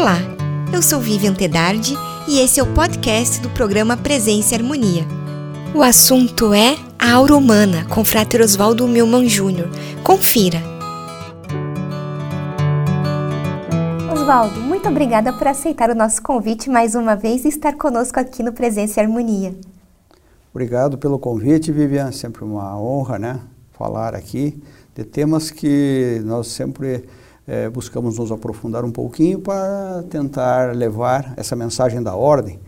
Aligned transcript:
Olá, 0.00 0.16
eu 0.72 0.80
sou 0.80 0.98
Vivian 0.98 1.34
Tedardi 1.34 1.94
e 2.26 2.38
esse 2.38 2.58
é 2.58 2.62
o 2.62 2.72
podcast 2.72 3.38
do 3.42 3.50
programa 3.50 3.98
Presença 3.98 4.54
e 4.54 4.56
Harmonia. 4.56 5.04
O 5.74 5.82
assunto 5.82 6.54
é 6.54 6.74
a 6.98 7.12
aura 7.12 7.36
humana 7.36 7.84
com 7.84 8.02
Frater 8.02 8.40
Oswaldo 8.40 8.88
Milman 8.88 9.26
Jr. 9.26 9.68
Confira. 10.02 10.58
Oswaldo, 14.10 14.58
muito 14.62 14.88
obrigada 14.88 15.34
por 15.34 15.46
aceitar 15.46 15.90
o 15.90 15.94
nosso 15.94 16.22
convite 16.22 16.70
mais 16.70 16.94
uma 16.94 17.14
vez 17.14 17.44
e 17.44 17.48
estar 17.48 17.74
conosco 17.74 18.18
aqui 18.18 18.42
no 18.42 18.54
Presença 18.54 19.00
e 19.00 19.04
Harmonia. 19.04 19.54
Obrigado 20.50 20.96
pelo 20.96 21.18
convite, 21.18 21.70
Vivian. 21.70 22.10
Sempre 22.10 22.42
uma 22.42 22.74
honra, 22.80 23.18
né? 23.18 23.40
Falar 23.72 24.14
aqui 24.14 24.62
de 24.94 25.04
temas 25.04 25.50
que 25.50 26.22
nós 26.24 26.46
sempre 26.46 27.04
é, 27.46 27.68
buscamos 27.68 28.18
nos 28.18 28.30
aprofundar 28.30 28.84
um 28.84 28.90
pouquinho 28.90 29.40
para 29.40 30.04
tentar 30.08 30.74
levar 30.74 31.34
essa 31.36 31.56
mensagem 31.56 32.02
da 32.02 32.14
ordem 32.14 32.58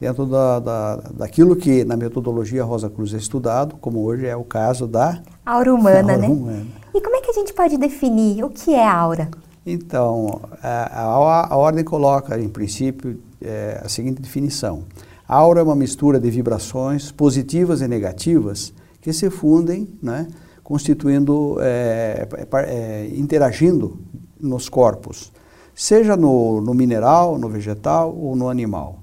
dentro 0.00 0.26
da, 0.26 0.58
da, 0.58 0.96
daquilo 1.14 1.56
que 1.56 1.84
na 1.84 1.96
metodologia 1.96 2.64
Rosa 2.64 2.90
Cruz 2.90 3.14
é 3.14 3.16
estudado, 3.16 3.76
como 3.80 4.04
hoje 4.04 4.26
é 4.26 4.36
o 4.36 4.44
caso 4.44 4.86
da 4.86 5.22
aura 5.46 5.72
humana, 5.72 6.12
aura 6.12 6.18
né? 6.18 6.28
Humana. 6.28 6.66
E 6.94 7.00
como 7.00 7.16
é 7.16 7.20
que 7.20 7.30
a 7.30 7.34
gente 7.34 7.52
pode 7.52 7.78
definir 7.78 8.44
o 8.44 8.50
que 8.50 8.74
é 8.74 8.86
aura? 8.86 9.30
Então, 9.66 10.42
a, 10.62 11.00
a, 11.02 11.54
a 11.54 11.56
ordem 11.56 11.82
coloca, 11.84 12.38
em 12.38 12.48
princípio, 12.48 13.18
é, 13.40 13.80
a 13.82 13.88
seguinte 13.88 14.20
definição. 14.20 14.84
A 15.26 15.36
aura 15.36 15.60
é 15.60 15.62
uma 15.62 15.74
mistura 15.74 16.20
de 16.20 16.28
vibrações 16.30 17.10
positivas 17.10 17.80
e 17.80 17.88
negativas 17.88 18.74
que 19.00 19.12
se 19.12 19.30
fundem, 19.30 19.88
né, 20.02 20.26
constituindo, 20.62 21.56
é, 21.60 22.26
é, 22.66 23.10
interagindo 23.14 23.98
nos 24.44 24.68
corpos, 24.68 25.32
seja 25.74 26.16
no, 26.16 26.60
no 26.60 26.74
mineral, 26.74 27.38
no 27.38 27.48
vegetal 27.48 28.14
ou 28.16 28.36
no 28.36 28.48
animal. 28.48 29.00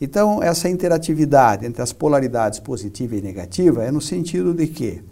Então, 0.00 0.42
essa 0.42 0.68
interatividade 0.68 1.66
entre 1.66 1.82
as 1.82 1.92
polaridades 1.92 2.58
positiva 2.58 3.16
e 3.16 3.20
negativa 3.20 3.84
é 3.84 3.90
no 3.90 4.00
sentido 4.00 4.54
de 4.54 4.66
que 4.66 5.02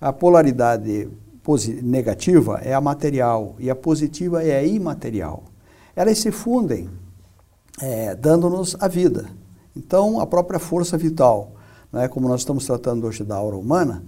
a 0.00 0.12
polaridade 0.12 1.08
negativa 1.82 2.60
é 2.62 2.72
a 2.72 2.80
material 2.80 3.56
e 3.58 3.68
a 3.70 3.74
positiva 3.74 4.42
é 4.42 4.58
a 4.58 4.64
imaterial. 4.64 5.44
Elas 5.94 6.18
se 6.18 6.30
fundem, 6.30 6.88
é, 7.80 8.14
dando-nos 8.14 8.76
a 8.80 8.88
vida. 8.88 9.26
Então, 9.76 10.20
a 10.20 10.26
própria 10.26 10.58
força 10.58 10.96
vital, 10.96 11.52
né, 11.92 12.08
como 12.08 12.28
nós 12.28 12.40
estamos 12.40 12.66
tratando 12.66 13.06
hoje 13.06 13.24
da 13.24 13.36
aura 13.36 13.56
humana, 13.56 14.02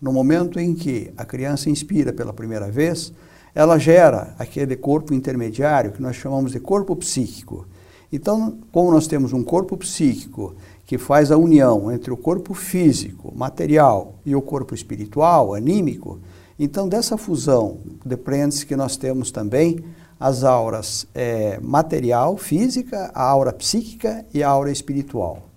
no 0.00 0.12
momento 0.12 0.58
em 0.58 0.74
que 0.74 1.12
a 1.16 1.24
criança 1.24 1.70
inspira 1.70 2.12
pela 2.12 2.32
primeira 2.32 2.70
vez, 2.70 3.12
ela 3.54 3.78
gera 3.78 4.34
aquele 4.38 4.76
corpo 4.76 5.14
intermediário 5.14 5.92
que 5.92 6.02
nós 6.02 6.16
chamamos 6.16 6.52
de 6.52 6.60
corpo 6.60 6.96
psíquico. 6.96 7.66
Então, 8.12 8.58
como 8.72 8.90
nós 8.90 9.06
temos 9.06 9.32
um 9.32 9.42
corpo 9.42 9.76
psíquico 9.76 10.54
que 10.86 10.98
faz 10.98 11.30
a 11.30 11.36
união 11.36 11.90
entre 11.90 12.12
o 12.12 12.16
corpo 12.16 12.52
físico, 12.52 13.32
material, 13.34 14.14
e 14.24 14.34
o 14.34 14.42
corpo 14.42 14.74
espiritual, 14.74 15.54
anímico, 15.54 16.18
então 16.58 16.88
dessa 16.88 17.16
fusão 17.16 17.78
depende-se 18.04 18.66
que 18.66 18.76
nós 18.76 18.96
temos 18.96 19.30
também 19.30 19.84
as 20.18 20.44
auras 20.44 21.06
é, 21.14 21.58
material, 21.60 22.36
física, 22.36 23.10
a 23.14 23.22
aura 23.22 23.52
psíquica 23.52 24.24
e 24.32 24.42
a 24.42 24.48
aura 24.48 24.70
espiritual, 24.70 25.48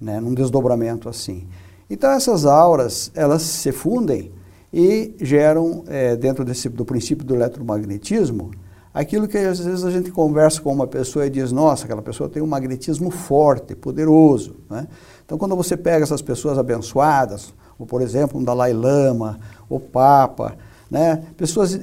né, 0.00 0.18
num 0.20 0.34
desdobramento 0.34 1.08
assim. 1.08 1.46
Então 1.88 2.10
essas 2.10 2.44
auras, 2.44 3.12
elas 3.14 3.42
se 3.42 3.70
fundem 3.70 4.32
e 4.72 5.14
geram, 5.20 5.84
é, 5.86 6.16
dentro 6.16 6.44
desse, 6.44 6.68
do 6.68 6.84
princípio 6.84 7.24
do 7.26 7.34
eletromagnetismo, 7.34 8.52
aquilo 8.94 9.28
que 9.28 9.36
às 9.36 9.58
vezes 9.58 9.84
a 9.84 9.90
gente 9.90 10.10
conversa 10.10 10.60
com 10.60 10.72
uma 10.72 10.86
pessoa 10.86 11.26
e 11.26 11.30
diz, 11.30 11.52
nossa, 11.52 11.84
aquela 11.84 12.02
pessoa 12.02 12.28
tem 12.28 12.42
um 12.42 12.46
magnetismo 12.46 13.10
forte, 13.10 13.74
poderoso. 13.74 14.56
Né? 14.70 14.86
Então, 15.24 15.36
quando 15.36 15.54
você 15.54 15.76
pega 15.76 16.04
essas 16.04 16.22
pessoas 16.22 16.58
abençoadas, 16.58 17.52
ou 17.78 17.86
por 17.86 18.00
exemplo, 18.00 18.40
um 18.40 18.44
Dalai 18.44 18.72
Lama, 18.72 19.38
o 19.68 19.78
Papa, 19.78 20.56
né? 20.90 21.22
pessoas, 21.36 21.78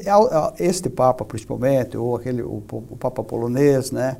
este 0.60 0.90
Papa 0.90 1.24
principalmente, 1.26 1.98
ou 1.98 2.16
aquele, 2.16 2.42
o, 2.42 2.64
o 2.72 2.98
Papa 2.98 3.24
polonês, 3.24 3.92
né? 3.92 4.18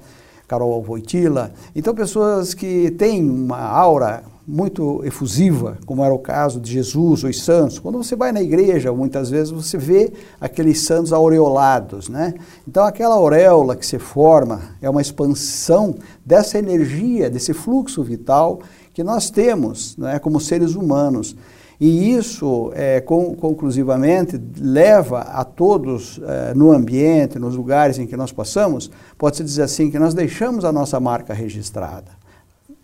Carol 0.48 0.84
Wojtyla, 0.84 1.52
então 1.76 1.94
pessoas 1.94 2.56
que 2.56 2.90
têm 2.98 3.24
uma 3.24 3.60
aura 3.60 4.24
muito 4.50 5.06
efusiva, 5.06 5.78
como 5.86 6.04
era 6.04 6.12
o 6.12 6.18
caso 6.18 6.60
de 6.60 6.72
Jesus, 6.72 7.24
os 7.24 7.44
santos. 7.44 7.78
Quando 7.78 8.02
você 8.02 8.16
vai 8.16 8.32
na 8.32 8.42
igreja, 8.42 8.92
muitas 8.92 9.30
vezes 9.30 9.52
você 9.52 9.78
vê 9.78 10.12
aqueles 10.42 10.82
santos 10.82 11.14
aureolados, 11.14 12.10
né? 12.10 12.34
Então 12.68 12.84
aquela 12.84 13.14
auréola 13.14 13.76
que 13.76 13.86
se 13.86 14.00
forma 14.00 14.62
é 14.82 14.90
uma 14.90 15.02
expansão 15.02 15.96
dessa 16.26 16.58
energia, 16.58 17.30
desse 17.30 17.54
fluxo 17.54 18.02
vital 18.02 18.60
que 18.92 19.04
nós 19.04 19.30
temos, 19.30 19.96
né, 19.96 20.18
como 20.18 20.40
seres 20.40 20.74
humanos. 20.74 21.36
E 21.80 22.12
isso, 22.12 22.72
é, 22.76 23.00
conclusivamente, 23.00 24.42
leva 24.60 25.20
a 25.20 25.46
todos 25.46 26.20
é, 26.22 26.54
no 26.54 26.72
ambiente, 26.72 27.40
nos 27.40 27.56
lugares 27.56 27.98
em 27.98 28.06
que 28.06 28.18
nós 28.18 28.34
passamos, 28.34 28.92
pode-se 29.18 29.44
dizer 29.44 29.62
assim, 29.62 29.90
que 29.90 29.98
nós 29.98 30.14
deixamos 30.14 30.66
a 30.66 30.72
nossa 30.74 31.00
marca 31.00 31.34
registrada 31.34 32.19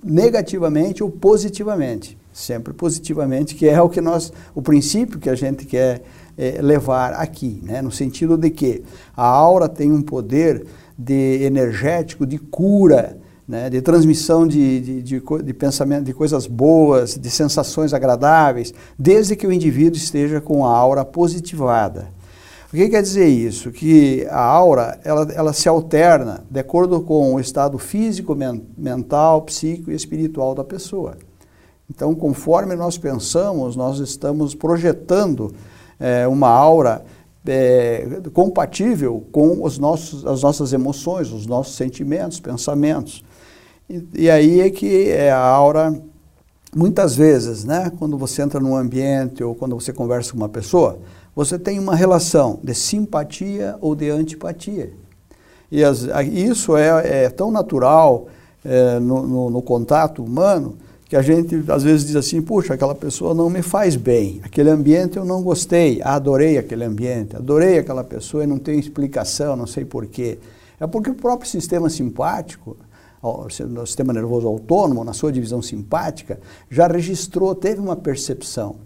negativamente 0.05 1.03
ou 1.03 1.09
positivamente. 1.09 2.15
Sempre 2.31 2.73
positivamente, 2.73 3.55
que 3.55 3.67
é 3.67 3.81
o 3.81 3.89
que 3.89 4.01
nós, 4.01 4.31
o 4.53 4.61
princípio 4.61 5.19
que 5.19 5.29
a 5.29 5.35
gente 5.35 5.65
quer 5.65 6.03
é, 6.37 6.61
levar 6.61 7.13
aqui, 7.13 7.61
né? 7.63 7.81
no 7.81 7.91
sentido 7.91 8.37
de 8.37 8.49
que 8.49 8.83
a 9.15 9.25
aura 9.25 9.67
tem 9.67 9.91
um 9.91 10.01
poder 10.01 10.65
de 10.97 11.43
energético 11.43 12.25
de 12.25 12.37
cura, 12.37 13.17
né? 13.47 13.69
de 13.69 13.81
transmissão 13.81 14.45
de, 14.45 14.81
de, 14.81 15.01
de, 15.01 15.23
de 15.43 15.53
pensamento, 15.53 16.03
de 16.03 16.13
coisas 16.13 16.45
boas, 16.45 17.17
de 17.17 17.29
sensações 17.29 17.93
agradáveis, 17.93 18.73
desde 18.99 19.35
que 19.35 19.47
o 19.47 19.51
indivíduo 19.51 19.97
esteja 19.97 20.41
com 20.41 20.65
a 20.65 20.75
aura 20.75 21.05
positivada. 21.05 22.09
O 22.67 22.75
que 22.75 22.89
quer 22.89 23.01
dizer 23.01 23.27
isso? 23.27 23.71
Que 23.71 24.25
a 24.29 24.41
aura 24.41 24.99
ela, 25.03 25.31
ela 25.33 25.53
se 25.53 25.69
alterna 25.69 26.43
de 26.49 26.59
acordo 26.59 27.01
com 27.01 27.35
o 27.35 27.39
estado 27.39 27.77
físico, 27.77 28.35
men 28.35 28.65
mental, 28.77 29.43
psíquico 29.43 29.91
e 29.91 29.95
espiritual 29.95 30.55
da 30.55 30.63
pessoa. 30.63 31.17
Então, 31.89 32.15
conforme 32.15 32.75
nós 32.75 32.97
pensamos, 32.97 33.75
nós 33.75 33.99
estamos 33.99 34.55
projetando 34.55 35.53
é, 35.99 36.27
uma 36.27 36.49
aura 36.49 37.05
é, 37.45 38.21
compatível 38.33 39.23
com 39.31 39.63
os 39.63 39.77
nossos, 39.77 40.25
as 40.25 40.41
nossas 40.41 40.73
emoções, 40.73 41.31
os 41.31 41.45
nossos 41.45 41.75
sentimentos, 41.75 42.39
pensamentos. 42.39 43.23
E, 43.87 44.03
e 44.15 44.29
aí 44.29 44.61
é 44.61 44.69
que 44.69 45.09
é 45.09 45.31
a 45.31 45.39
aura, 45.39 45.95
muitas 46.75 47.15
vezes, 47.15 47.63
né, 47.63 47.91
quando 47.99 48.17
você 48.17 48.41
entra 48.41 48.59
num 48.59 48.75
ambiente 48.75 49.43
ou 49.43 49.53
quando 49.53 49.79
você 49.79 49.93
conversa 49.93 50.31
com 50.31 50.37
uma 50.37 50.49
pessoa, 50.49 50.97
você 51.35 51.59
tem 51.59 51.77
uma 51.77 51.95
relação 51.95 52.59
de 52.63 52.73
simpatia 52.73 53.75
ou 53.81 53.93
de 53.93 54.09
antipatia. 54.09 54.93
E 55.69 55.83
as, 55.83 56.07
isso 56.31 56.77
é, 56.77 57.25
é, 57.25 57.29
tão 57.29 57.51
natural 57.51 58.27
é, 58.63 58.99
no, 58.99 59.27
no, 59.27 59.49
no, 59.49 59.61
contato 59.61 60.23
humano 60.23 60.77
que 61.09 61.15
a 61.15 61.21
gente 61.21 61.61
às 61.67 61.83
vezes 61.83 62.05
diz 62.05 62.15
assim: 62.15 62.41
puxa, 62.41 62.73
aquela 62.73 62.95
pessoa 62.95 63.33
não 63.33 63.49
me 63.49 63.61
faz 63.61 63.95
bem, 63.95 64.39
aquele 64.43 64.69
ambiente 64.69 65.17
eu 65.17 65.25
não 65.25 65.43
gostei, 65.43 66.01
adorei 66.01 66.57
aquele 66.57 66.85
ambiente, 66.85 67.35
adorei 67.35 67.79
aquela 67.79 68.03
pessoa 68.03 68.43
e 68.43 68.47
não 68.47 68.57
tenho 68.57 68.79
explicação, 68.79 69.55
não 69.55 69.67
sei 69.67 69.83
porquê. 69.83 70.39
É 70.79 70.87
porque 70.87 71.09
o 71.09 71.15
próprio 71.15 71.49
sistema 71.49 71.89
simpático, 71.89 72.77
o 73.21 73.49
sistema 73.49 74.13
nervoso 74.13 74.47
autônomo, 74.47 75.03
na 75.03 75.13
sua 75.13 75.31
divisão 75.31 75.61
simpática, 75.61 76.39
já 76.69 76.87
registrou, 76.87 77.55
teve 77.55 77.79
uma 77.79 77.95
percepção 77.95 78.77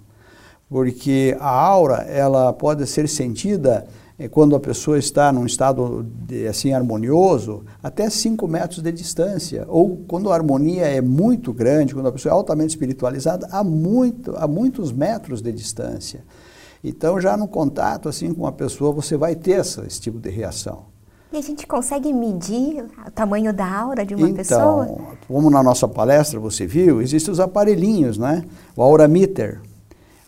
porque 0.70 1.36
a 1.40 1.50
aura 1.50 2.04
ela 2.04 2.54
pode 2.54 2.86
ser 2.86 3.10
sentida 3.10 3.88
eh, 4.20 4.28
quando 4.28 4.56
a 4.56 4.60
pessoa 4.60 5.00
está 5.00 5.32
num 5.32 5.46
estado 5.46 6.06
de, 6.28 6.48
assim 6.48 6.74
harmonioso 6.74 7.64
até 7.82 8.08
5 8.10 8.48
metros 8.48 8.82
de 8.82 8.92
distância 8.92 9.66
ou 9.68 9.98
quando 10.08 10.32
a 10.32 10.36
harmonia 10.36 10.86
é 10.86 11.02
muito 11.02 11.52
grande 11.52 11.96
quando 11.96 12.08
a 12.08 12.12
pessoa 12.12 12.32
é 12.32 12.36
altamente 12.36 12.70
espiritualizada 12.70 13.48
a 13.52 13.64
muito 13.64 14.36
a 14.38 14.48
muitos 14.48 14.92
metros 14.92 15.42
de 15.42 15.52
distância 15.52 16.24
então 16.84 17.20
já 17.20 17.36
no 17.36 17.48
contato 17.48 18.08
assim 18.08 18.32
com 18.32 18.46
a 18.46 18.52
pessoa 18.52 18.92
você 18.92 19.18
vai 19.18 19.36
ter 19.36 19.54
essa, 19.54 19.86
esse 19.88 20.00
tipo 20.00 20.20
de 20.20 20.30
reação 20.30 20.86
e 21.32 21.38
a 21.38 21.42
gente 21.42 21.68
consegue 21.68 22.12
medir 22.12 22.84
o 23.06 23.12
tamanho 23.12 23.54
da 23.54 23.66
aura 23.72 24.04
de 24.04 24.16
uma 24.16 24.28
então, 24.28 24.36
pessoa? 24.36 24.86
Então, 24.86 25.08
como 25.28 25.48
na 25.52 25.62
nossa 25.62 25.88
palestra 25.88 26.40
você 26.40 26.66
viu, 26.66 27.04
existem 27.04 27.32
os 27.32 27.40
aparelhinhos, 27.40 28.18
né? 28.18 28.44
O 28.76 28.82
aurameter. 28.82 29.62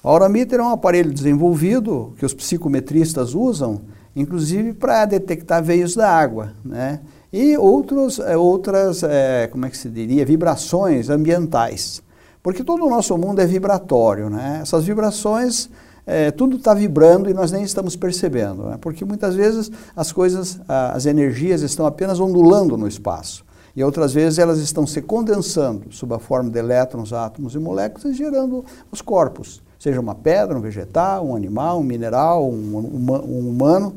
O 0.04 0.10
aurameter 0.10 0.60
é 0.60 0.64
um 0.64 0.70
aparelho 0.70 1.14
desenvolvido 1.14 2.14
que 2.18 2.26
os 2.26 2.34
psicometristas 2.34 3.36
usam, 3.36 3.82
inclusive 4.16 4.74
para 4.74 5.06
detectar 5.06 5.64
veios 5.64 5.96
da 5.96 6.10
água, 6.10 6.54
né? 6.66 7.02
E 7.32 7.56
outros, 7.58 8.20
é, 8.20 8.36
outras, 8.36 9.04
é, 9.04 9.48
como 9.48 9.66
é 9.66 9.70
que 9.70 9.78
se 9.78 9.90
diria, 9.90 10.26
vibrações 10.26 11.10
ambientais. 11.10 12.02
Porque 12.42 12.64
todo 12.64 12.84
o 12.84 12.90
nosso 12.90 13.16
mundo 13.18 13.40
é 13.40 13.46
vibratório, 13.46 14.30
né? 14.30 14.60
Essas 14.64 14.84
vibrações 14.86 15.70
é, 16.06 16.32
tudo 16.32 16.58
está 16.58 16.74
vibrando 16.74 17.30
e 17.30 17.34
nós 17.34 17.52
nem 17.52 17.64
estamos 17.64 17.96
percebendo, 17.96 18.64
né? 18.64 18.78
porque 18.82 19.06
muitas 19.06 19.36
vezes 19.36 19.72
as 19.96 20.12
coisas, 20.12 20.60
as 20.68 21.06
energias 21.06 21.62
estão 21.62 21.86
apenas 21.86 22.20
ondulando 22.20 22.76
no 22.76 22.88
espaço. 22.88 23.46
E 23.76 23.84
outras 23.84 24.14
vezes 24.14 24.40
elas 24.40 24.60
estão 24.60 24.86
se 24.86 25.02
condensando 25.02 25.92
sob 25.92 26.14
a 26.14 26.20
forma 26.20 26.50
de 26.50 26.60
elétrons, 26.60 27.14
átomos 27.14 27.56
e 27.56 27.60
moléculas, 27.60 28.16
gerando 28.16 28.66
os 28.92 29.02
corpos, 29.02 29.62
seja 29.80 30.00
uma 30.00 30.14
pedra, 30.14 30.58
um 30.58 30.62
vegetal, 30.62 31.26
um 31.26 31.36
animal, 31.36 31.80
um 31.80 31.84
mineral, 31.84 32.50
um, 32.50 32.78
um, 32.78 33.12
um 33.14 33.50
humano. 33.50 33.96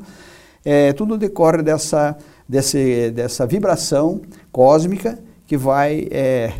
É, 0.64 0.92
tudo 0.92 1.18
decorre 1.18 1.62
dessa, 1.62 2.16
desse, 2.48 3.10
dessa 3.10 3.46
vibração 3.46 4.20
cósmica 4.50 5.18
que 5.46 5.56
vai 5.56 6.08
é, 6.10 6.52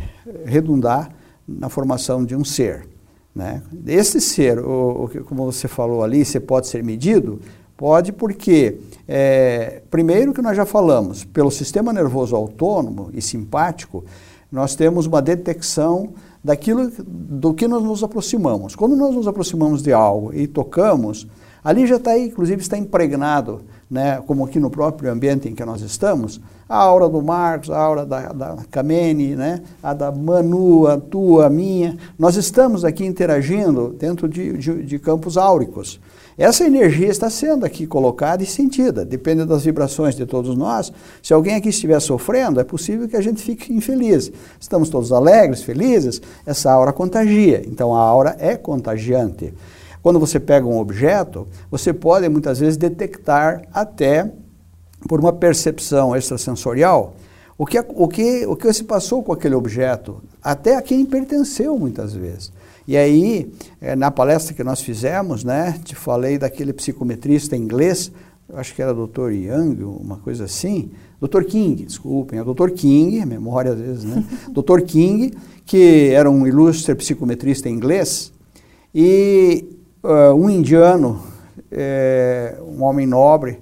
redundar 0.45 1.11
na 1.47 1.69
formação 1.69 2.25
de 2.25 2.35
um 2.35 2.45
ser. 2.45 2.87
Né? 3.35 3.63
Esse 3.87 4.21
ser, 4.21 4.59
o, 4.59 5.05
o, 5.05 5.25
como 5.25 5.51
você 5.51 5.67
falou 5.67 6.05
ali, 6.05 6.25
você 6.25 6.39
pode 6.39 6.67
ser 6.67 6.85
medido? 6.85 7.41
Pode 7.77 8.13
porque, 8.13 8.79
é, 9.09 9.83
primeiro 9.91 10.33
que 10.33 10.41
nós 10.41 10.57
já 10.57 10.65
falamos, 10.65 11.25
pelo 11.25 11.51
sistema 11.51 11.93
nervoso 11.93 12.37
autônomo 12.37 13.11
e 13.13 13.21
simpático, 13.21 14.05
nós 14.51 14.77
temos 14.77 15.07
uma 15.07 15.21
detecção 15.21 16.11
daquilo 16.43 16.91
do 16.99 17.53
que 17.53 17.67
nós 17.67 17.83
nos 17.83 18.05
aproximamos. 18.05 18.77
Quando 18.77 18.95
nós 18.95 19.15
nos 19.15 19.27
aproximamos 19.27 19.83
de 19.83 19.93
algo 19.93 20.33
e 20.33 20.47
tocamos, 20.47 21.27
ali 21.65 21.87
já 21.87 21.97
está, 21.97 22.17
inclusive, 22.17 22.63
está 22.63 22.79
impregnado, 22.79 23.63
né, 23.91 24.23
como 24.27 24.45
aqui 24.45 24.61
no 24.61 24.71
próprio 24.71 25.11
ambiente 25.11 25.49
em 25.49 25.55
que 25.55 25.65
nós 25.65 25.81
estamos, 25.81 26.41
a 26.69 26.77
aura 26.77 27.09
do 27.09 27.23
Marcos, 27.23 27.71
a 27.71 27.79
aura 27.79 28.07
da, 28.07 28.33
da 28.33 28.57
Kamene, 28.71 29.35
né? 29.37 29.63
a 29.83 29.93
da 29.93 30.11
Manu, 30.11 30.87
a 30.87 30.99
tua, 30.99 31.47
a 31.47 31.51
minha. 31.51 31.97
Nós 32.19 32.37
estamos 32.37 32.85
aqui 32.85 33.05
interagindo 33.05 33.95
dentro 33.99 34.29
de, 34.29 34.57
de, 34.57 34.83
de 34.83 34.99
campos 34.99 35.37
áuricos. 35.37 36.01
Essa 36.37 36.65
energia 36.65 37.09
está 37.09 37.31
sendo 37.31 37.65
aqui 37.65 37.87
colocada 37.87 38.43
e 38.43 38.47
sentida, 38.47 39.05
depende 39.05 39.45
das 39.45 39.65
vibrações 39.65 40.17
de 40.17 40.27
todos 40.27 40.57
nós. 40.57 40.93
Se 41.23 41.33
alguém 41.33 41.55
aqui 41.55 41.69
estiver 41.69 42.01
sofrendo, 42.01 42.59
é 42.59 42.65
possível 42.65 43.09
que 43.09 43.17
a 43.17 43.21
gente 43.21 43.41
fique 43.41 43.73
infeliz. 43.73 44.33
Estamos 44.59 44.89
todos 44.89 45.13
alegres, 45.13 45.63
felizes, 45.63 46.21
essa 46.45 46.73
aura 46.73 46.93
contagia. 46.93 47.63
Então 47.65 47.95
a 47.95 48.01
aura 48.01 48.35
é 48.41 48.57
contagiante. 48.57 49.55
Quando 50.03 50.19
você 50.19 50.41
pega 50.41 50.67
um 50.67 50.79
objeto, 50.79 51.47
você 51.71 51.93
pode 51.93 52.29
muitas 52.29 52.59
vezes 52.59 52.77
detectar 52.77 53.63
até 53.73 54.31
por 55.09 55.21
uma 55.21 55.33
percepção 55.33 56.15
extrasensorial, 56.15 57.15
o 57.57 57.65
que, 57.65 57.79
o, 57.79 58.09
que, 58.09 58.47
o 58.47 58.57
que 58.57 58.73
se 58.73 58.85
passou 58.85 59.23
com 59.23 59.33
aquele 59.33 59.55
objeto, 59.55 60.23
até 60.43 60.77
a 60.77 60.83
quem 60.83 61.05
pertenceu 61.05 61.79
muitas 61.79 62.15
vezes. 62.15 62.53
E 62.87 62.97
aí, 62.97 63.51
é, 63.81 63.97
na 63.97 64.11
palestra 64.11 64.55
que 64.55 64.65
nós 64.65 64.81
fizemos, 64.81 65.45
né, 65.45 65.79
te 65.85 65.95
falei 65.95 66.37
daquele 66.37 66.73
psicometrista 66.73 67.57
inglês, 67.57 68.11
eu 68.49 68.59
acho 68.59 68.75
que 68.75 68.83
era 68.83 68.93
Dr. 68.93 69.31
Young, 69.31 69.83
uma 69.85 70.17
coisa 70.17 70.45
assim, 70.45 70.91
Dr. 71.21 71.45
King, 71.45 71.85
desculpem, 71.85 72.39
é 72.39 72.45
Dr. 72.45 72.71
King, 72.71 73.25
memória 73.25 73.73
às 73.73 73.79
vezes, 73.79 74.05
né? 74.05 74.23
Dr. 74.53 74.83
King, 74.83 75.33
que 75.65 76.11
era 76.11 76.31
um 76.31 76.47
ilustre 76.47 76.95
psicometrista 76.95 77.71
inglês, 77.71 78.31
e 78.95 79.65
uh, 80.03 80.35
um 80.35 80.51
indiano, 80.51 81.23
é, 81.73 82.59
um 82.61 82.83
homem 82.83 83.07
nobre, 83.07 83.61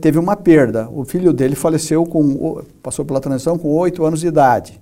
teve 0.00 0.18
uma 0.18 0.36
perda. 0.36 0.88
O 0.90 1.04
filho 1.04 1.32
dele 1.32 1.54
faleceu 1.54 2.04
com, 2.04 2.62
passou 2.82 3.04
pela 3.04 3.20
transição 3.20 3.58
com 3.58 3.68
oito 3.74 4.04
anos 4.04 4.20
de 4.20 4.26
idade. 4.26 4.80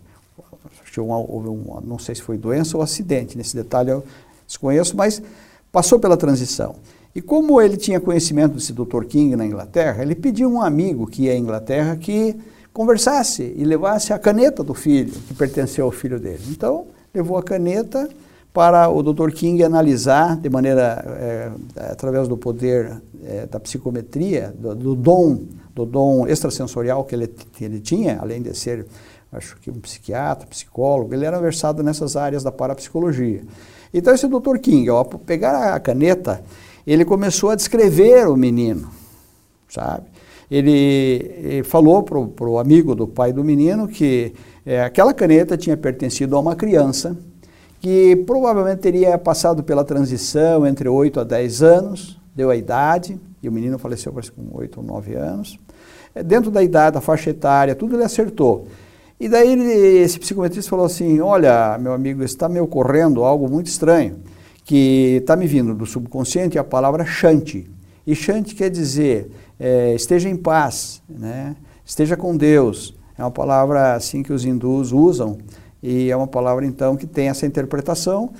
Uma, 0.97 1.81
não 1.81 1.99
sei 1.99 2.15
se 2.15 2.23
foi 2.23 2.39
doença 2.39 2.77
ou 2.77 2.83
acidente, 2.83 3.37
nesse 3.37 3.57
detalhe 3.57 3.91
eu 3.91 4.05
desconheço, 4.47 4.97
mas 4.97 5.21
passou 5.73 5.99
pela 5.99 6.17
transição. 6.17 6.77
E 7.15 7.21
como 7.21 7.61
ele 7.61 7.77
tinha 7.77 8.01
conhecimento 8.01 8.55
desse 8.55 8.73
Dr. 8.73 9.05
King 9.05 9.35
na 9.35 9.45
Inglaterra, 9.45 10.03
ele 10.03 10.15
pediu 10.15 10.49
um 10.49 10.63
amigo 10.63 11.07
que 11.07 11.23
ia 11.23 11.33
à 11.33 11.37
Inglaterra 11.37 11.97
que 11.97 12.37
conversasse 12.73 13.55
e 13.57 13.65
levasse 13.65 14.13
a 14.13 14.19
caneta 14.19 14.63
do 14.63 14.75
filho, 14.75 15.13
que 15.13 15.35
pertencia 15.35 15.83
ao 15.83 15.91
filho 15.93 16.19
dele. 16.19 16.43
Então, 16.51 16.87
levou 17.13 17.37
a 17.39 17.43
caneta 17.43 18.09
para 18.55 18.89
o 18.89 19.03
Dr. 19.03 19.33
King 19.33 19.65
analisar 19.65 20.37
de 20.37 20.49
maneira, 20.49 21.05
é, 21.19 21.51
através 21.91 22.29
do 22.29 22.37
poder 22.37 23.03
é, 23.25 23.47
da 23.47 23.59
psicometria, 23.59 24.55
do, 24.57 24.77
do, 24.77 24.95
dom, 24.95 25.41
do 25.75 25.85
dom 25.85 26.25
extrasensorial 26.25 27.03
que 27.05 27.17
ele, 27.17 27.27
que 27.27 27.65
ele 27.65 27.81
tinha, 27.81 28.17
além 28.21 28.41
de 28.41 28.57
ser, 28.57 28.87
acho 29.33 29.57
que 29.57 29.73
um 29.73 29.81
psiquiatra, 29.81 30.47
psicólogo, 30.47 31.13
ele 31.13 31.25
era 31.25 31.41
versado 31.41 31.83
nessas 31.83 32.15
áreas 32.15 32.45
da 32.45 32.53
parapsicologia. 32.53 33.43
Então 33.93 34.15
esse 34.15 34.29
Dr. 34.29 34.59
King, 34.63 34.89
ao 34.89 35.05
pegar 35.05 35.75
a 35.75 35.81
caneta, 35.81 36.41
ele 36.87 37.05
começou 37.05 37.51
a 37.51 37.57
descrever 37.57 38.29
o 38.29 38.37
menino, 38.37 38.89
sabe? 39.69 40.07
Ele, 40.49 40.71
ele 41.43 41.65
falou 41.65 42.05
para 42.05 42.49
o 42.49 42.59
amigo 42.61 42.95
do 42.95 43.09
pai 43.09 43.33
do 43.33 43.43
menino 43.43 43.89
que 43.89 44.33
é, 44.65 44.81
aquela 44.85 45.13
caneta 45.13 45.57
tinha 45.57 45.77
pertencido 45.77 46.37
a 46.37 46.39
uma 46.39 46.55
criança, 46.55 47.17
que 47.85 48.17
provavelmente 48.25 48.79
teria 48.79 49.19
passado 49.19 49.63
pela 49.63 49.85
transição 49.85 50.67
entre 50.67 50.89
8 50.89 51.21
a 51.21 51.23
10 51.23 51.63
anos, 51.63 52.19
deu 52.35 52.49
a 52.49 52.57
idade, 52.57 53.21
e 53.43 53.47
o 53.47 53.53
menino 53.53 53.79
faleceu 53.79 54.11
parece, 54.11 54.33
com 54.33 54.49
8 54.55 54.81
ou 54.81 54.83
9 54.83 55.15
anos. 55.15 55.59
É, 56.15 56.23
dentro 56.23 56.51
da 56.51 56.63
idade, 56.63 56.95
da 56.95 57.03
faixa 57.03 57.29
etária, 57.29 57.75
tudo 57.75 57.95
ele 57.95 58.03
acertou. 58.03 58.69
E 59.21 59.29
daí 59.29 59.53
ele, 59.53 59.71
esse 59.99 60.19
psicometrista 60.19 60.71
falou 60.71 60.87
assim, 60.87 61.21
olha, 61.21 61.77
meu 61.77 61.93
amigo, 61.93 62.25
está 62.25 62.49
me 62.49 62.59
ocorrendo 62.59 63.23
algo 63.23 63.51
muito 63.51 63.67
estranho, 63.67 64.17
que 64.65 65.19
está 65.21 65.37
me 65.37 65.47
vindo 65.47 65.75
do 65.75 65.85
subconsciente 65.85 66.59
a 66.59 66.65
palavra 66.65 67.05
shanti. 67.05 67.71
E 68.07 68.15
shanti 68.15 68.55
quer 68.55 68.71
dizer 68.71 69.31
é, 69.61 69.95
esteja 69.95 70.31
em 70.31 70.37
paz, 70.37 71.03
né? 71.07 71.55
esteja 71.85 72.17
com 72.17 72.35
Deus. 72.35 72.95
É 73.19 73.23
uma 73.23 73.31
palavra 73.31 73.93
assim 73.93 74.23
que 74.23 74.33
os 74.33 74.43
hindus 74.43 74.91
usam 74.91 75.37
e 75.87 76.11
é 76.11 76.17
uma 76.17 76.27
palavra, 76.27 76.65
então, 76.65 76.97
que 76.97 77.07
tem 77.07 77.29
essa 77.29 77.45
interpretação. 77.45 78.31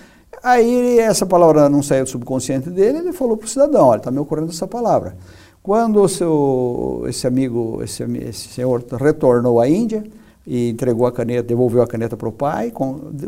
Aí, 0.43 0.99
essa 0.99 1.27
palavra 1.27 1.69
não 1.69 1.83
saiu 1.83 2.05
do 2.05 2.09
subconsciente 2.09 2.71
dele, 2.71 3.01
ele 3.01 3.13
falou 3.13 3.37
para 3.37 3.45
o 3.45 3.49
cidadão, 3.49 3.89
olha, 3.89 3.99
está 3.99 4.11
me 4.11 4.19
ocorrendo 4.19 4.51
essa 4.51 4.67
palavra. 4.67 5.15
Quando 5.63 6.01
o 6.01 6.09
seu, 6.09 7.05
esse 7.07 7.27
amigo, 7.27 7.83
esse, 7.83 8.03
esse 8.03 8.49
senhor 8.49 8.83
retornou 8.99 9.61
à 9.61 9.69
Índia 9.69 10.03
e 10.47 10.71
entregou 10.71 11.07
a 11.07 11.13
caneta, 11.13 11.43
devolveu 11.43 11.83
a 11.83 11.87
caneta 11.87 12.17
para 12.17 12.29
o 12.31 12.33
pai, 12.33 12.73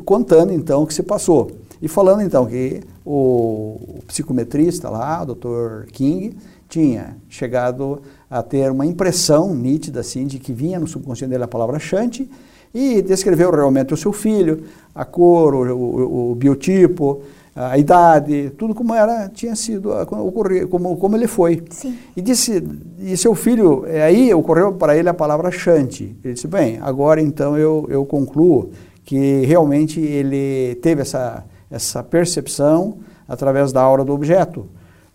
contando, 0.02 0.50
então, 0.50 0.82
o 0.82 0.86
que 0.86 0.94
se 0.94 1.02
passou. 1.02 1.50
E 1.82 1.86
falando, 1.86 2.22
então, 2.22 2.46
que 2.46 2.80
o, 3.04 3.98
o 3.98 4.02
psicometrista 4.06 4.88
lá, 4.88 5.22
o 5.22 5.34
Dr. 5.34 5.90
King, 5.92 6.34
tinha 6.70 7.18
chegado 7.28 8.00
a 8.30 8.42
ter 8.42 8.70
uma 8.70 8.86
impressão 8.86 9.54
nítida, 9.54 10.00
assim, 10.00 10.26
de 10.26 10.38
que 10.38 10.54
vinha 10.54 10.80
no 10.80 10.86
subconsciente 10.86 11.30
dele 11.30 11.44
a 11.44 11.48
palavra 11.48 11.78
Shanti, 11.78 12.30
e 12.76 13.00
descreveu 13.00 13.50
realmente 13.50 13.94
o 13.94 13.96
seu 13.96 14.12
filho, 14.12 14.64
a 14.94 15.02
cor, 15.02 15.54
o, 15.54 15.74
o, 15.74 16.32
o 16.32 16.34
biotipo, 16.34 17.22
a 17.54 17.78
idade, 17.78 18.50
tudo 18.58 18.74
como 18.74 18.94
era, 18.94 19.30
tinha 19.30 19.56
sido, 19.56 19.90
ocorrer, 19.90 20.68
como, 20.68 20.94
como 20.98 21.16
ele 21.16 21.26
foi. 21.26 21.64
Sim. 21.70 21.96
E 22.14 22.20
disse, 22.20 22.62
e 22.98 23.16
seu 23.16 23.34
filho, 23.34 23.86
é, 23.86 24.02
aí 24.02 24.34
ocorreu 24.34 24.74
para 24.74 24.94
ele 24.94 25.08
a 25.08 25.14
palavra 25.14 25.50
Shanti. 25.50 26.14
Ele 26.22 26.34
disse, 26.34 26.46
bem, 26.46 26.78
agora 26.82 27.18
então 27.18 27.56
eu, 27.56 27.86
eu 27.88 28.04
concluo 28.04 28.72
que 29.06 29.46
realmente 29.46 29.98
ele 29.98 30.74
teve 30.82 31.00
essa, 31.00 31.46
essa 31.70 32.02
percepção 32.02 32.98
através 33.26 33.72
da 33.72 33.80
aura 33.80 34.04
do 34.04 34.12
objeto. 34.12 34.66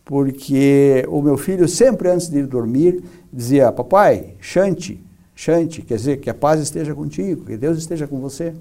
Porque 0.04 1.06
o 1.08 1.22
meu 1.22 1.38
filho 1.38 1.68
sempre 1.68 2.10
antes 2.10 2.28
de 2.28 2.40
ir 2.40 2.48
dormir 2.48 3.04
dizia, 3.32 3.72
papai, 3.72 4.34
Shanti, 4.40 5.00
Chante, 5.44 5.82
quer 5.82 5.96
dizer, 5.96 6.18
que 6.18 6.30
a 6.30 6.36
paz 6.36 6.62
esteja 6.62 6.94
contigo, 6.94 7.46
que 7.46 7.58
Deus 7.58 7.76
esteja 7.80 8.06
com 8.06 8.20
você. 8.20 8.54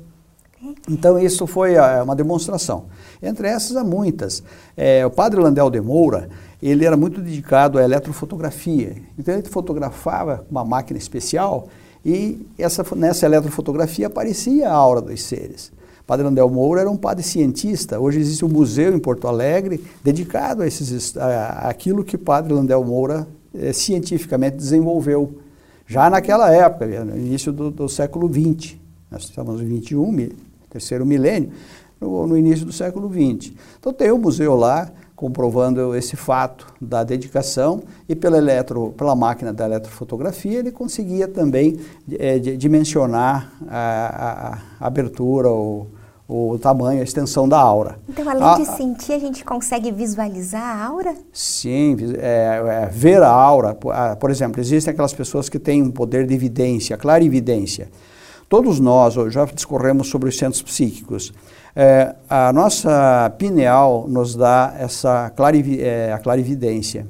Então, 0.88 1.18
isso 1.18 1.46
foi 1.46 1.76
uh, 1.76 2.02
uma 2.02 2.16
demonstração. 2.16 2.86
Entre 3.22 3.46
essas, 3.48 3.76
há 3.76 3.84
muitas. 3.84 4.42
É, 4.74 5.04
o 5.04 5.10
padre 5.10 5.38
Landel 5.38 5.68
de 5.68 5.78
Moura, 5.78 6.30
ele 6.62 6.86
era 6.86 6.96
muito 6.96 7.20
dedicado 7.20 7.78
à 7.78 7.84
eletrofotografia. 7.84 8.96
Então, 9.18 9.34
ele 9.34 9.46
fotografava 9.46 10.46
uma 10.50 10.64
máquina 10.64 10.96
especial 10.98 11.68
e 12.02 12.46
essa, 12.56 12.82
nessa 12.96 13.26
eletrofotografia 13.26 14.06
aparecia 14.06 14.70
a 14.70 14.72
aura 14.72 15.02
dos 15.02 15.22
seres. 15.22 15.70
O 16.00 16.04
padre 16.06 16.24
Landel 16.24 16.48
Moura 16.48 16.80
era 16.80 16.90
um 16.90 16.96
padre 16.96 17.22
cientista. 17.22 18.00
Hoje 18.00 18.20
existe 18.20 18.42
um 18.42 18.48
museu 18.48 18.96
em 18.96 18.98
Porto 18.98 19.28
Alegre 19.28 19.84
dedicado 20.02 20.62
a, 20.62 20.66
esses, 20.66 21.14
a, 21.14 21.68
aquilo 21.68 22.02
que 22.02 22.16
o 22.16 22.18
padre 22.18 22.54
Landel 22.54 22.82
Moura 22.82 23.28
eh, 23.54 23.74
cientificamente 23.74 24.56
desenvolveu 24.56 25.40
já 25.90 26.08
naquela 26.08 26.54
época, 26.54 26.86
no 27.04 27.16
início 27.16 27.52
do, 27.52 27.68
do 27.68 27.88
século 27.88 28.32
XX, 28.32 28.76
nós 29.10 29.24
estamos 29.24 29.60
no 29.60 29.66
21, 29.66 30.28
terceiro 30.70 31.04
milênio, 31.04 31.50
no, 32.00 32.28
no, 32.28 32.38
início 32.38 32.64
do 32.64 32.72
século 32.72 33.10
XX. 33.10 33.52
Então 33.76 33.92
tem 33.92 34.12
um 34.12 34.18
museu 34.18 34.54
lá 34.54 34.88
comprovando 35.16 35.96
esse 35.96 36.14
fato 36.14 36.72
da 36.80 37.02
dedicação 37.02 37.82
e 38.08 38.14
pela, 38.14 38.38
eletro, 38.38 38.94
pela 38.96 39.16
máquina 39.16 39.52
da 39.52 39.66
eletrofotografia 39.66 40.60
ele 40.60 40.70
conseguia 40.70 41.26
também 41.26 41.80
é, 42.20 42.38
dimensionar 42.38 43.52
a, 43.66 43.80
a, 43.80 44.58
a 44.84 44.86
abertura 44.86 45.48
ou, 45.48 45.88
o 46.30 46.58
tamanho, 46.58 47.00
a 47.00 47.02
extensão 47.02 47.48
da 47.48 47.58
aura. 47.58 47.98
Então, 48.08 48.28
além 48.28 48.44
a, 48.44 48.54
de 48.54 48.64
sentir, 48.64 49.12
a 49.14 49.18
gente 49.18 49.44
consegue 49.44 49.90
visualizar 49.90 50.62
a 50.62 50.86
aura? 50.86 51.14
Sim, 51.32 51.96
é, 52.18 52.84
é, 52.84 52.86
ver 52.86 53.20
a 53.20 53.28
aura. 53.28 53.74
Por, 53.74 53.92
por 54.20 54.30
exemplo, 54.30 54.60
existem 54.60 54.92
aquelas 54.92 55.12
pessoas 55.12 55.48
que 55.48 55.58
têm 55.58 55.82
um 55.82 55.90
poder 55.90 56.26
de 56.26 56.32
evidência, 56.32 56.96
clarividência. 56.96 57.88
Todos 58.48 58.78
nós 58.78 59.14
já 59.32 59.44
discorremos 59.44 60.08
sobre 60.08 60.28
os 60.28 60.38
centros 60.38 60.62
psíquicos. 60.62 61.32
É, 61.74 62.14
a 62.28 62.52
nossa 62.52 63.32
pineal 63.36 64.06
nos 64.08 64.36
dá 64.36 64.74
essa 64.78 65.30
clarivi, 65.30 65.80
é, 65.80 66.12
a 66.12 66.18
clarividência. 66.18 67.06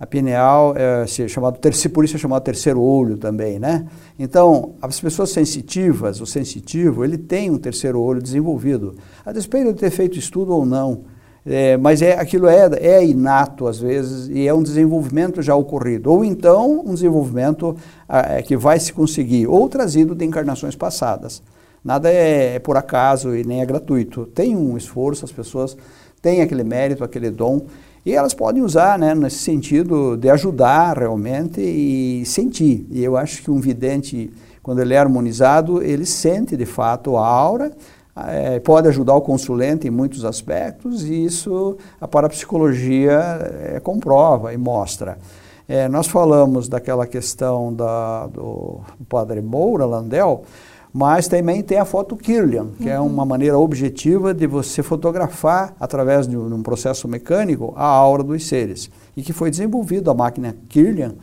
A 0.00 0.06
pineal 0.06 0.74
é 0.74 1.06
chamado 1.06 1.58
terceiro, 1.58 1.92
por 1.92 2.06
isso 2.06 2.16
é 2.16 2.18
chamado 2.18 2.42
terceiro 2.42 2.80
olho 2.80 3.18
também, 3.18 3.58
né? 3.58 3.86
Então, 4.18 4.72
as 4.80 4.98
pessoas 4.98 5.28
sensitivas, 5.28 6.22
o 6.22 6.26
sensitivo, 6.26 7.04
ele 7.04 7.18
tem 7.18 7.50
um 7.50 7.58
terceiro 7.58 8.00
olho 8.00 8.22
desenvolvido, 8.22 8.94
a 9.26 9.30
despeito 9.30 9.74
de 9.74 9.78
ter 9.78 9.90
feito 9.90 10.18
estudo 10.18 10.54
ou 10.54 10.64
não. 10.64 11.02
É, 11.44 11.76
mas 11.76 12.00
é, 12.00 12.18
aquilo 12.18 12.46
é, 12.48 12.68
é 12.80 13.04
inato 13.04 13.66
às 13.66 13.78
vezes 13.78 14.28
e 14.28 14.46
é 14.46 14.52
um 14.52 14.62
desenvolvimento 14.62 15.42
já 15.42 15.54
ocorrido. 15.54 16.10
Ou 16.10 16.24
então 16.24 16.80
um 16.80 16.94
desenvolvimento 16.94 17.76
é, 18.08 18.40
que 18.40 18.56
vai 18.56 18.80
se 18.80 18.94
conseguir, 18.94 19.46
ou 19.46 19.68
trazido 19.68 20.14
de 20.14 20.24
encarnações 20.24 20.74
passadas. 20.74 21.42
Nada 21.84 22.10
é, 22.10 22.56
é 22.56 22.58
por 22.58 22.76
acaso 22.76 23.34
e 23.34 23.44
nem 23.44 23.60
é 23.60 23.66
gratuito. 23.66 24.26
Tem 24.26 24.56
um 24.56 24.76
esforço, 24.78 25.26
as 25.26 25.32
pessoas 25.32 25.76
têm 26.22 26.40
aquele 26.40 26.64
mérito, 26.64 27.04
aquele 27.04 27.30
dom. 27.30 27.66
E 28.04 28.14
elas 28.14 28.32
podem 28.32 28.62
usar, 28.62 28.98
né, 28.98 29.14
nesse 29.14 29.38
sentido 29.38 30.16
de 30.16 30.30
ajudar 30.30 30.98
realmente 30.98 31.60
e 31.60 32.24
sentir. 32.24 32.86
E 32.90 33.04
eu 33.04 33.16
acho 33.16 33.42
que 33.42 33.50
um 33.50 33.60
vidente, 33.60 34.30
quando 34.62 34.80
ele 34.80 34.94
é 34.94 34.98
harmonizado, 34.98 35.82
ele 35.82 36.06
sente 36.06 36.56
de 36.56 36.64
fato 36.64 37.16
a 37.16 37.26
aura, 37.26 37.72
é, 38.28 38.58
pode 38.60 38.88
ajudar 38.88 39.14
o 39.14 39.20
consulente 39.20 39.86
em 39.86 39.90
muitos 39.90 40.24
aspectos, 40.24 41.04
e 41.04 41.24
isso 41.24 41.76
a 42.00 42.08
parapsicologia 42.08 43.20
é, 43.74 43.80
comprova 43.80 44.52
e 44.52 44.56
mostra. 44.56 45.18
É, 45.68 45.88
nós 45.88 46.08
falamos 46.08 46.68
daquela 46.68 47.06
questão 47.06 47.72
da, 47.72 48.26
do, 48.26 48.80
padre 49.08 49.40
Moura 49.40 49.84
Landel, 49.86 50.42
mas 50.92 51.28
também 51.28 51.62
tem 51.62 51.78
a 51.78 51.84
foto 51.84 52.16
Kirlian, 52.16 52.68
que 52.76 52.84
uhum. 52.84 52.90
é 52.90 53.00
uma 53.00 53.24
maneira 53.24 53.58
objetiva 53.58 54.34
de 54.34 54.46
você 54.46 54.82
fotografar, 54.82 55.74
através 55.78 56.26
de 56.26 56.36
um, 56.36 56.62
processo 56.62 57.06
mecânico, 57.06 57.72
a 57.76 57.84
aura 57.84 58.22
dos 58.22 58.46
seres. 58.46 58.90
E 59.16 59.22
que 59.22 59.32
foi 59.32 59.50
desenvolvido 59.50 60.10
a 60.10 60.14
máquina 60.14 60.56
Kirlian 60.68 61.14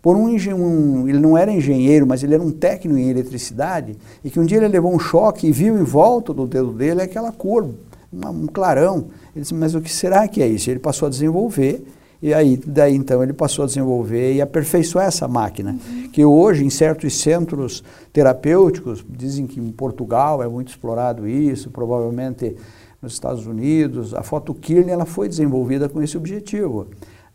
por 0.00 0.16
um, 0.16 0.28
um, 0.28 1.08
ele 1.08 1.18
não 1.18 1.36
era 1.36 1.50
engenheiro, 1.50 2.06
mas 2.06 2.22
ele 2.22 2.34
era 2.34 2.42
um 2.42 2.52
técnico 2.52 2.96
em 2.96 3.10
eletricidade, 3.10 3.96
e 4.22 4.30
que 4.30 4.38
um 4.38 4.44
dia 4.44 4.58
ele 4.58 4.68
levou 4.68 4.94
um 4.94 5.00
choque 5.00 5.48
e 5.48 5.52
viu 5.52 5.76
em 5.76 5.82
volta 5.82 6.32
do 6.32 6.46
dedo 6.46 6.72
dele 6.72 7.02
aquela 7.02 7.32
cor, 7.32 7.68
uma, 8.12 8.30
um 8.30 8.46
clarão. 8.46 9.06
Ele 9.34 9.42
disse, 9.42 9.54
mas 9.54 9.74
o 9.74 9.80
que 9.80 9.92
será 9.92 10.28
que 10.28 10.40
é 10.40 10.46
isso? 10.46 10.70
Ele 10.70 10.78
passou 10.78 11.06
a 11.06 11.10
desenvolver 11.10 11.84
e 12.22 12.32
aí, 12.32 12.56
daí 12.66 12.94
então, 12.94 13.22
ele 13.22 13.32
passou 13.32 13.64
a 13.64 13.66
desenvolver 13.66 14.34
e 14.34 14.40
aperfeiçoar 14.40 15.06
essa 15.06 15.28
máquina, 15.28 15.72
uhum. 15.88 16.08
que 16.08 16.24
hoje 16.24 16.64
em 16.64 16.70
certos 16.70 17.20
centros 17.20 17.84
terapêuticos, 18.12 19.04
dizem 19.08 19.46
que 19.46 19.60
em 19.60 19.70
Portugal 19.70 20.42
é 20.42 20.48
muito 20.48 20.68
explorado 20.68 21.28
isso, 21.28 21.70
provavelmente 21.70 22.56
nos 23.02 23.12
Estados 23.12 23.46
Unidos, 23.46 24.14
a 24.14 24.22
foto 24.22 24.54
Kirlian 24.54 24.94
ela 24.94 25.04
foi 25.04 25.28
desenvolvida 25.28 25.88
com 25.88 26.02
esse 26.02 26.16
objetivo 26.16 26.86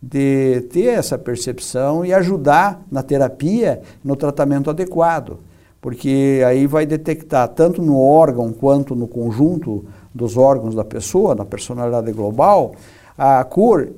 de 0.01 0.61
ter 0.71 0.87
essa 0.87 1.17
percepção 1.17 2.03
e 2.03 2.11
ajudar 2.11 2.81
na 2.91 3.03
terapia, 3.03 3.81
no 4.03 4.15
tratamento 4.15 4.69
adequado, 4.69 5.37
porque 5.79 6.41
aí 6.45 6.65
vai 6.65 6.85
detectar 6.87 7.47
tanto 7.49 7.81
no 7.81 7.99
órgão 7.99 8.51
quanto 8.51 8.95
no 8.95 9.07
conjunto 9.07 9.85
dos 10.13 10.37
órgãos 10.37 10.73
da 10.73 10.83
pessoa, 10.83 11.35
na 11.35 11.45
personalidade 11.45 12.11
global, 12.11 12.73
a 13.15 13.43
cor 13.43 13.89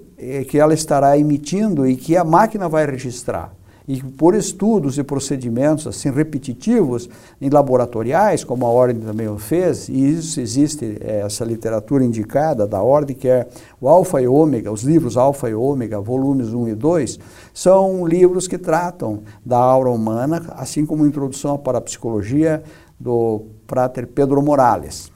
que 0.47 0.57
ela 0.57 0.73
estará 0.73 1.17
emitindo 1.17 1.87
e 1.87 1.95
que 1.95 2.15
a 2.15 2.23
máquina 2.23 2.69
vai 2.69 2.85
registrar. 2.85 3.53
E 3.85 4.01
por 4.01 4.33
estudos 4.33 4.97
e 4.97 5.03
procedimentos 5.03 5.85
assim 5.87 6.09
repetitivos 6.09 7.09
em 7.41 7.49
laboratoriais, 7.49 8.41
como 8.41 8.65
a 8.65 8.69
Ordem 8.69 9.01
também 9.01 9.27
o 9.27 9.37
fez, 9.37 9.89
e 9.89 9.93
isso 9.93 10.39
existe 10.39 10.97
é, 11.01 11.19
essa 11.19 11.43
literatura 11.43 12.03
indicada 12.03 12.65
da 12.65 12.81
Ordem, 12.81 13.13
que 13.13 13.27
é 13.27 13.45
o 13.81 13.89
Alfa 13.89 14.21
e 14.21 14.27
Ômega, 14.27 14.71
os 14.71 14.83
livros 14.83 15.17
Alfa 15.17 15.49
e 15.49 15.53
Ômega, 15.53 15.99
volumes 15.99 16.53
1 16.53 16.69
e 16.69 16.75
2, 16.75 17.19
são 17.53 18.07
livros 18.07 18.47
que 18.47 18.57
tratam 18.57 19.21
da 19.45 19.57
aura 19.57 19.89
humana, 19.89 20.41
assim 20.51 20.85
como 20.85 21.05
Introdução 21.05 21.57
para 21.57 21.79
a 21.79 21.81
Psicologia 21.81 22.63
do 22.97 23.47
Prater 23.67 24.07
Pedro 24.07 24.41
Morales. 24.41 25.11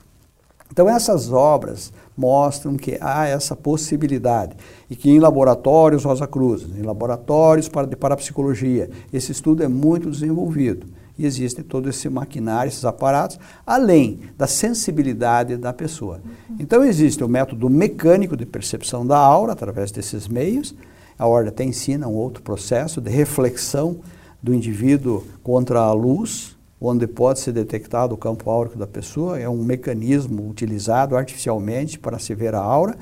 Então 0.70 0.90
essas 0.90 1.32
obras 1.32 1.94
mostram 2.18 2.76
que 2.76 2.98
há 3.00 3.28
essa 3.28 3.56
possibilidade 3.56 4.58
e 4.90 4.96
que 4.96 5.10
em 5.10 5.20
laboratórios 5.20 6.04
Rosa 6.04 6.26
Cruz, 6.26 6.64
em 6.76 6.82
laboratórios 6.82 7.70
para, 7.70 7.86
de 7.86 7.96
parapsicologia, 7.96 8.90
esse 9.14 9.32
estudo 9.32 9.64
é 9.64 9.68
muito 9.68 10.10
desenvolvido 10.10 10.88
e 11.18 11.26
existe 11.26 11.64
todo 11.64 11.90
esse 11.90 12.10
maquinário, 12.10 12.70
esses 12.70 12.86
aparatos, 12.86 13.40
além 13.66 14.20
da 14.38 14.48
sensibilidade 14.48 15.58
da 15.58 15.74
pessoa. 15.74 16.22
Uhum. 16.50 16.56
Então 16.60 16.84
existe 16.84 17.24
o 17.24 17.28
método 17.28 17.70
mecânico 17.70 18.36
de 18.36 18.46
percepção 18.46 19.06
da 19.06 19.18
aura 19.18 19.54
através 19.54 19.92
desses 19.92 20.28
meios. 20.28 20.76
A 21.18 21.26
Ordem 21.26 21.50
até 21.50 21.64
ensina 21.64 22.08
um 22.08 22.14
outro 22.14 22.44
processo 22.44 23.02
de 23.02 23.10
reflexão 23.10 24.00
do 24.42 24.54
indivíduo 24.54 25.24
contra 25.42 25.80
a 25.80 25.92
luz, 25.92 26.57
onde 26.80 27.08
pode 27.08 27.40
ser 27.40 27.52
detectado 27.52 28.14
o 28.14 28.18
campo 28.18 28.50
áurico 28.50 28.78
da 28.78 28.88
pessoa, 28.88 29.40
é 29.40 29.50
um 29.50 29.64
mecanismo 29.64 30.50
utilizado 30.50 31.16
artificialmente 31.16 31.98
para 31.98 32.20
se 32.20 32.36
ver 32.36 32.54
a 32.54 32.60
aura, 32.60 32.96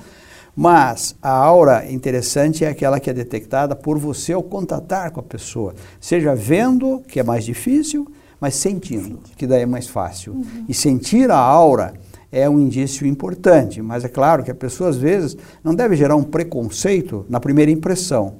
mas 0.55 1.15
a 1.21 1.31
aura 1.31 1.91
interessante 1.91 2.63
é 2.63 2.69
aquela 2.69 2.99
que 2.99 3.09
é 3.09 3.13
detectada 3.13 3.75
por 3.75 3.99
você 3.99 4.31
ao 4.31 4.41
contatar 4.41 5.11
com 5.11 5.19
a 5.19 5.23
pessoa, 5.23 5.75
seja 5.99 6.33
vendo, 6.33 7.01
que 7.07 7.19
é 7.19 7.23
mais 7.23 7.43
difícil, 7.43 8.07
mas 8.39 8.55
sentindo, 8.55 9.19
que 9.35 9.45
daí 9.45 9.63
é 9.63 9.65
mais 9.65 9.87
fácil. 9.87 10.33
Uhum. 10.33 10.65
E 10.69 10.73
sentir 10.73 11.29
a 11.29 11.37
aura 11.37 11.93
é 12.31 12.49
um 12.49 12.59
indício 12.59 13.05
importante, 13.05 13.81
mas 13.81 14.05
é 14.05 14.09
claro 14.09 14.43
que 14.43 14.51
a 14.51 14.55
pessoa 14.55 14.89
às 14.89 14.97
vezes 14.97 15.37
não 15.63 15.75
deve 15.75 15.95
gerar 15.95 16.15
um 16.15 16.23
preconceito 16.23 17.25
na 17.29 17.39
primeira 17.39 17.71
impressão. 17.71 18.37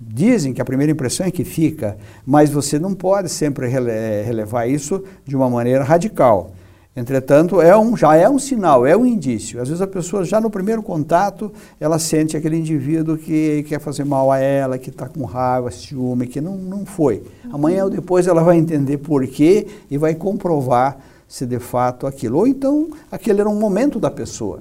Dizem 0.00 0.52
que 0.52 0.60
a 0.60 0.64
primeira 0.64 0.92
impressão 0.92 1.26
é 1.26 1.30
que 1.30 1.44
fica, 1.44 1.96
mas 2.26 2.50
você 2.50 2.78
não 2.78 2.94
pode 2.94 3.28
sempre 3.28 3.68
rele 3.68 4.22
relevar 4.22 4.66
isso 4.66 5.02
de 5.24 5.36
uma 5.36 5.48
maneira 5.48 5.84
radical. 5.84 6.52
Entretanto, 6.96 7.60
é 7.60 7.76
um, 7.76 7.96
já 7.96 8.14
é 8.14 8.28
um 8.28 8.38
sinal, 8.38 8.86
é 8.86 8.96
um 8.96 9.04
indício. 9.04 9.60
Às 9.60 9.68
vezes 9.68 9.82
a 9.82 9.86
pessoa, 9.86 10.24
já 10.24 10.40
no 10.40 10.48
primeiro 10.48 10.80
contato, 10.80 11.52
ela 11.80 11.98
sente 11.98 12.36
aquele 12.36 12.56
indivíduo 12.56 13.16
que 13.18 13.64
quer 13.64 13.80
fazer 13.80 14.04
mal 14.04 14.30
a 14.30 14.38
ela, 14.38 14.78
que 14.78 14.90
está 14.90 15.08
com 15.08 15.24
raiva, 15.24 15.72
ciúme, 15.72 16.28
que 16.28 16.40
não, 16.40 16.56
não 16.56 16.86
foi. 16.86 17.24
Amanhã 17.52 17.84
ou 17.84 17.90
depois 17.90 18.28
ela 18.28 18.44
vai 18.44 18.58
entender 18.58 18.98
por 18.98 19.26
quê 19.26 19.66
e 19.90 19.98
vai 19.98 20.14
comprovar 20.14 20.98
se 21.26 21.44
de 21.44 21.58
fato 21.58 22.06
aquilo. 22.06 22.38
Ou 22.38 22.46
então, 22.46 22.88
aquele 23.10 23.40
era 23.40 23.50
um 23.50 23.58
momento 23.58 23.98
da 23.98 24.10
pessoa. 24.10 24.60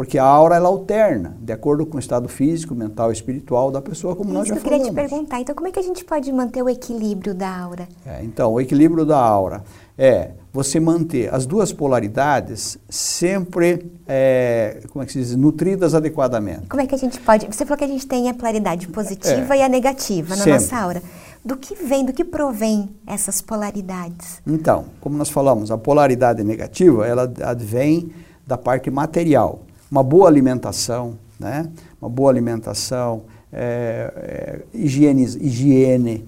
Porque 0.00 0.16
a 0.16 0.24
aura 0.24 0.56
ela 0.56 0.66
alterna, 0.66 1.36
de 1.42 1.52
acordo 1.52 1.84
com 1.84 1.98
o 1.98 2.00
estado 2.00 2.26
físico, 2.26 2.74
mental 2.74 3.10
e 3.10 3.12
espiritual 3.12 3.70
da 3.70 3.82
pessoa, 3.82 4.16
como 4.16 4.30
Isso 4.30 4.38
nós 4.38 4.48
já 4.48 4.54
eu 4.54 4.60
falamos. 4.62 4.86
Eu 4.86 4.94
queria 4.94 5.04
te 5.04 5.10
perguntar, 5.10 5.40
então 5.40 5.54
como 5.54 5.68
é 5.68 5.70
que 5.70 5.78
a 5.78 5.82
gente 5.82 6.02
pode 6.06 6.32
manter 6.32 6.62
o 6.62 6.70
equilíbrio 6.70 7.34
da 7.34 7.54
aura? 7.54 7.86
É, 8.06 8.24
então, 8.24 8.50
o 8.50 8.58
equilíbrio 8.58 9.04
da 9.04 9.18
aura 9.18 9.62
é 9.98 10.30
você 10.50 10.80
manter 10.80 11.28
as 11.34 11.44
duas 11.44 11.70
polaridades 11.70 12.78
sempre, 12.88 13.92
é, 14.08 14.80
como 14.88 15.02
é 15.02 15.06
que 15.06 15.12
se 15.12 15.18
diz, 15.18 15.36
nutridas 15.36 15.94
adequadamente. 15.94 16.66
Como 16.66 16.80
é 16.80 16.86
que 16.86 16.94
a 16.94 16.98
gente 16.98 17.20
pode... 17.20 17.46
Você 17.48 17.66
falou 17.66 17.76
que 17.76 17.84
a 17.84 17.88
gente 17.88 18.06
tem 18.06 18.30
a 18.30 18.32
polaridade 18.32 18.88
positiva 18.88 19.54
é, 19.54 19.58
e 19.58 19.62
a 19.62 19.68
negativa 19.68 20.30
na 20.30 20.44
sempre. 20.44 20.52
nossa 20.52 20.78
aura. 20.78 21.02
Do 21.44 21.58
que 21.58 21.74
vem, 21.74 22.06
do 22.06 22.14
que 22.14 22.24
provém 22.24 22.88
essas 23.06 23.42
polaridades? 23.42 24.40
Então, 24.46 24.86
como 24.98 25.18
nós 25.18 25.28
falamos, 25.28 25.70
a 25.70 25.76
polaridade 25.76 26.42
negativa, 26.42 27.06
ela 27.06 27.30
advém 27.44 28.10
da 28.46 28.56
parte 28.56 28.90
material 28.90 29.66
uma 29.90 30.02
boa 30.02 30.28
alimentação, 30.28 31.18
né? 31.38 31.68
uma 32.00 32.08
boa 32.08 32.30
alimentação, 32.30 33.22
é, 33.52 34.12
é, 34.16 34.60
higiene, 34.72 35.24
higiene 35.24 36.24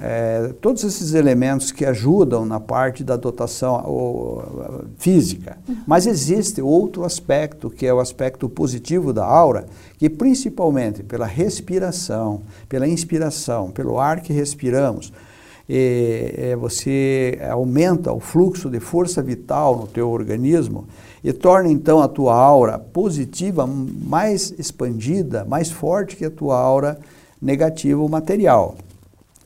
é, 0.00 0.52
todos 0.60 0.84
esses 0.84 1.14
elementos 1.14 1.72
que 1.72 1.84
ajudam 1.84 2.44
na 2.44 2.60
parte 2.60 3.02
da 3.02 3.16
dotação 3.16 3.76
o, 3.86 4.82
física. 4.98 5.56
Uhum. 5.66 5.76
Mas 5.86 6.06
existe 6.06 6.60
outro 6.60 7.04
aspecto, 7.04 7.70
que 7.70 7.86
é 7.86 7.94
o 7.94 8.00
aspecto 8.00 8.48
positivo 8.48 9.12
da 9.12 9.24
aura, 9.24 9.66
que 9.96 10.10
principalmente 10.10 11.02
pela 11.02 11.26
respiração, 11.26 12.42
pela 12.68 12.86
inspiração, 12.86 13.70
pelo 13.70 13.98
ar 13.98 14.20
que 14.20 14.32
respiramos, 14.32 15.12
você 16.60 17.38
aumenta 17.50 18.12
o 18.12 18.20
fluxo 18.20 18.70
de 18.70 18.78
força 18.78 19.20
vital 19.20 19.76
no 19.76 19.86
teu 19.86 20.08
organismo 20.10 20.86
e 21.24 21.32
torna 21.32 21.68
então 21.68 22.00
a 22.00 22.06
tua 22.06 22.36
aura 22.36 22.78
positiva 22.78 23.66
mais 23.66 24.54
expandida, 24.58 25.44
mais 25.44 25.70
forte 25.70 26.14
que 26.14 26.24
a 26.24 26.30
tua 26.30 26.56
aura 26.56 26.98
negativa 27.42 28.00
ou 28.00 28.08
material. 28.08 28.76